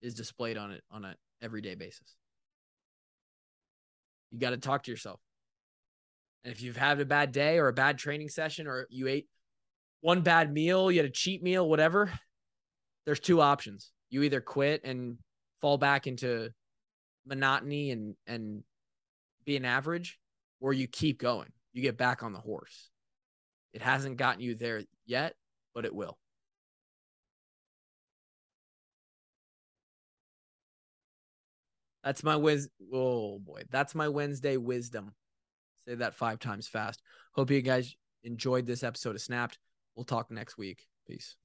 is 0.02 0.14
displayed 0.14 0.58
on 0.58 0.72
it 0.72 0.82
on 0.90 1.04
an 1.04 1.14
everyday 1.40 1.76
basis. 1.76 2.16
You 4.32 4.40
got 4.40 4.50
to 4.50 4.56
talk 4.56 4.82
to 4.84 4.90
yourself. 4.90 5.20
And 6.44 6.52
if 6.52 6.60
you've 6.60 6.76
had 6.76 7.00
a 7.00 7.04
bad 7.04 7.30
day 7.30 7.58
or 7.58 7.68
a 7.68 7.72
bad 7.72 7.98
training 7.98 8.28
session 8.28 8.66
or 8.66 8.88
you 8.90 9.06
ate 9.06 9.28
one 10.00 10.22
bad 10.22 10.52
meal, 10.52 10.90
you 10.90 10.98
had 10.98 11.06
a 11.06 11.12
cheat 11.12 11.40
meal, 11.40 11.68
whatever, 11.68 12.12
there's 13.06 13.20
two 13.20 13.40
options. 13.40 13.92
You 14.10 14.24
either 14.24 14.40
quit 14.40 14.82
and 14.84 15.18
fall 15.60 15.78
back 15.78 16.08
into 16.08 16.50
monotony 17.24 17.92
and 17.92 18.16
and 18.26 18.64
be 19.44 19.56
an 19.56 19.64
average 19.64 20.18
or 20.60 20.72
you 20.72 20.88
keep 20.88 21.20
going. 21.20 21.48
You 21.72 21.82
get 21.82 21.96
back 21.96 22.24
on 22.24 22.32
the 22.32 22.40
horse. 22.40 22.90
It 23.72 23.82
hasn't 23.82 24.16
gotten 24.16 24.42
you 24.42 24.56
there 24.56 24.82
yet, 25.06 25.34
but 25.74 25.84
it 25.84 25.94
will. 25.94 26.18
That's 32.04 32.24
my 32.24 32.36
whiz. 32.36 32.68
Oh 32.92 33.38
boy, 33.38 33.62
that's 33.70 33.94
my 33.94 34.08
Wednesday 34.08 34.56
wisdom. 34.56 35.14
Say 35.86 35.94
that 35.96 36.14
five 36.14 36.38
times 36.38 36.68
fast. 36.68 37.02
Hope 37.34 37.50
you 37.50 37.62
guys 37.62 37.96
enjoyed 38.22 38.66
this 38.66 38.82
episode 38.82 39.16
of 39.16 39.22
Snapped. 39.22 39.58
We'll 39.94 40.04
talk 40.04 40.30
next 40.30 40.56
week. 40.56 40.86
Peace. 41.06 41.36